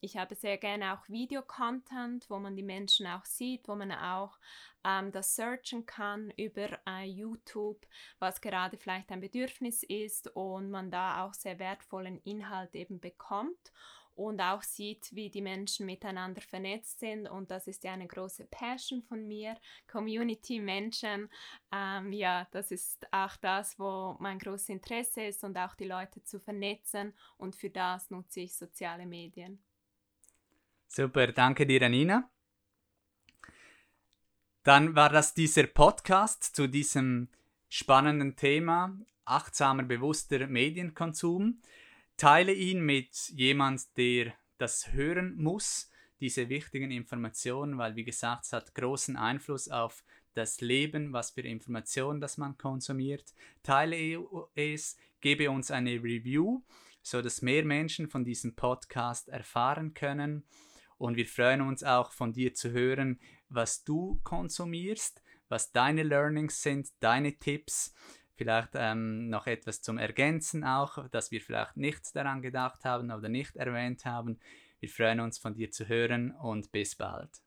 Ich 0.00 0.16
habe 0.16 0.34
sehr 0.34 0.58
gerne 0.58 0.94
auch 0.94 1.08
Videocontent, 1.08 2.28
wo 2.28 2.38
man 2.38 2.56
die 2.56 2.62
Menschen 2.62 3.06
auch 3.06 3.24
sieht, 3.24 3.68
wo 3.68 3.74
man 3.74 3.92
auch 3.92 4.38
ähm, 4.84 5.12
das 5.12 5.34
searchen 5.34 5.86
kann 5.86 6.30
über 6.36 6.78
äh, 6.86 7.04
YouTube, 7.04 7.86
was 8.18 8.40
gerade 8.40 8.76
vielleicht 8.76 9.10
ein 9.10 9.20
Bedürfnis 9.20 9.82
ist 9.82 10.28
und 10.36 10.70
man 10.70 10.90
da 10.90 11.24
auch 11.24 11.34
sehr 11.34 11.58
wertvollen 11.58 12.20
Inhalt 12.24 12.74
eben 12.74 13.00
bekommt 13.00 13.72
und 14.16 14.40
auch 14.40 14.62
sieht, 14.62 15.14
wie 15.14 15.28
die 15.28 15.42
Menschen 15.42 15.86
miteinander 15.86 16.40
vernetzt 16.40 17.00
sind. 17.00 17.28
Und 17.28 17.50
das 17.50 17.66
ist 17.66 17.84
ja 17.84 17.92
eine 17.92 18.06
große 18.06 18.46
Passion 18.46 19.02
von 19.02 19.28
mir. 19.28 19.56
Community, 19.86 20.58
Menschen, 20.58 21.28
ähm, 21.70 22.12
ja, 22.12 22.48
das 22.50 22.70
ist 22.70 23.06
auch 23.12 23.36
das, 23.36 23.78
wo 23.78 24.16
mein 24.18 24.38
großes 24.38 24.70
Interesse 24.70 25.24
ist 25.24 25.44
und 25.44 25.58
auch 25.58 25.74
die 25.74 25.84
Leute 25.84 26.24
zu 26.24 26.40
vernetzen. 26.40 27.12
Und 27.36 27.56
für 27.56 27.70
das 27.70 28.10
nutze 28.10 28.40
ich 28.40 28.56
soziale 28.56 29.06
Medien. 29.06 29.62
Super, 30.88 31.28
danke 31.28 31.66
dir, 31.66 31.82
Anina. 31.82 32.30
Dann 34.62 34.96
war 34.96 35.10
das 35.10 35.34
dieser 35.34 35.66
Podcast 35.66 36.56
zu 36.56 36.66
diesem 36.66 37.28
spannenden 37.68 38.36
Thema 38.36 38.98
achtsamer, 39.26 39.82
bewusster 39.82 40.46
Medienkonsum. 40.46 41.60
Teile 42.16 42.52
ihn 42.52 42.80
mit 42.80 43.28
jemand, 43.28 43.96
der 43.96 44.32
das 44.58 44.92
hören 44.92 45.36
muss, 45.36 45.90
diese 46.20 46.48
wichtigen 46.48 46.90
Informationen, 46.90 47.76
weil 47.76 47.94
wie 47.94 48.04
gesagt, 48.04 48.46
es 48.46 48.52
hat 48.52 48.74
großen 48.74 49.16
Einfluss 49.16 49.68
auf 49.68 50.02
das 50.32 50.60
Leben, 50.60 51.12
was 51.12 51.32
für 51.32 51.42
Informationen 51.42 52.20
das 52.20 52.38
man 52.38 52.56
konsumiert. 52.56 53.34
Teile 53.62 53.96
es, 54.54 54.96
gebe 55.20 55.50
uns 55.50 55.70
eine 55.70 56.02
Review, 56.02 56.62
so 57.02 57.20
dass 57.20 57.42
mehr 57.42 57.64
Menschen 57.64 58.08
von 58.08 58.24
diesem 58.24 58.54
Podcast 58.54 59.28
erfahren 59.28 59.92
können. 59.92 60.44
Und 60.98 61.16
wir 61.16 61.26
freuen 61.26 61.60
uns 61.60 61.84
auch 61.84 62.12
von 62.12 62.32
dir 62.32 62.54
zu 62.54 62.70
hören, 62.70 63.20
was 63.48 63.84
du 63.84 64.20
konsumierst, 64.22 65.22
was 65.48 65.72
deine 65.72 66.02
Learnings 66.02 66.62
sind, 66.62 66.88
deine 67.00 67.38
Tipps. 67.38 67.94
Vielleicht 68.34 68.70
ähm, 68.74 69.28
noch 69.28 69.46
etwas 69.46 69.80
zum 69.82 69.98
Ergänzen 69.98 70.64
auch, 70.64 71.08
dass 71.08 71.30
wir 71.30 71.40
vielleicht 71.40 71.76
nicht 71.76 72.14
daran 72.14 72.42
gedacht 72.42 72.84
haben 72.84 73.10
oder 73.10 73.28
nicht 73.28 73.56
erwähnt 73.56 74.04
haben. 74.04 74.38
Wir 74.80 74.90
freuen 74.90 75.20
uns 75.20 75.38
von 75.38 75.54
dir 75.54 75.70
zu 75.70 75.88
hören 75.88 76.32
und 76.32 76.70
bis 76.72 76.96
bald. 76.96 77.45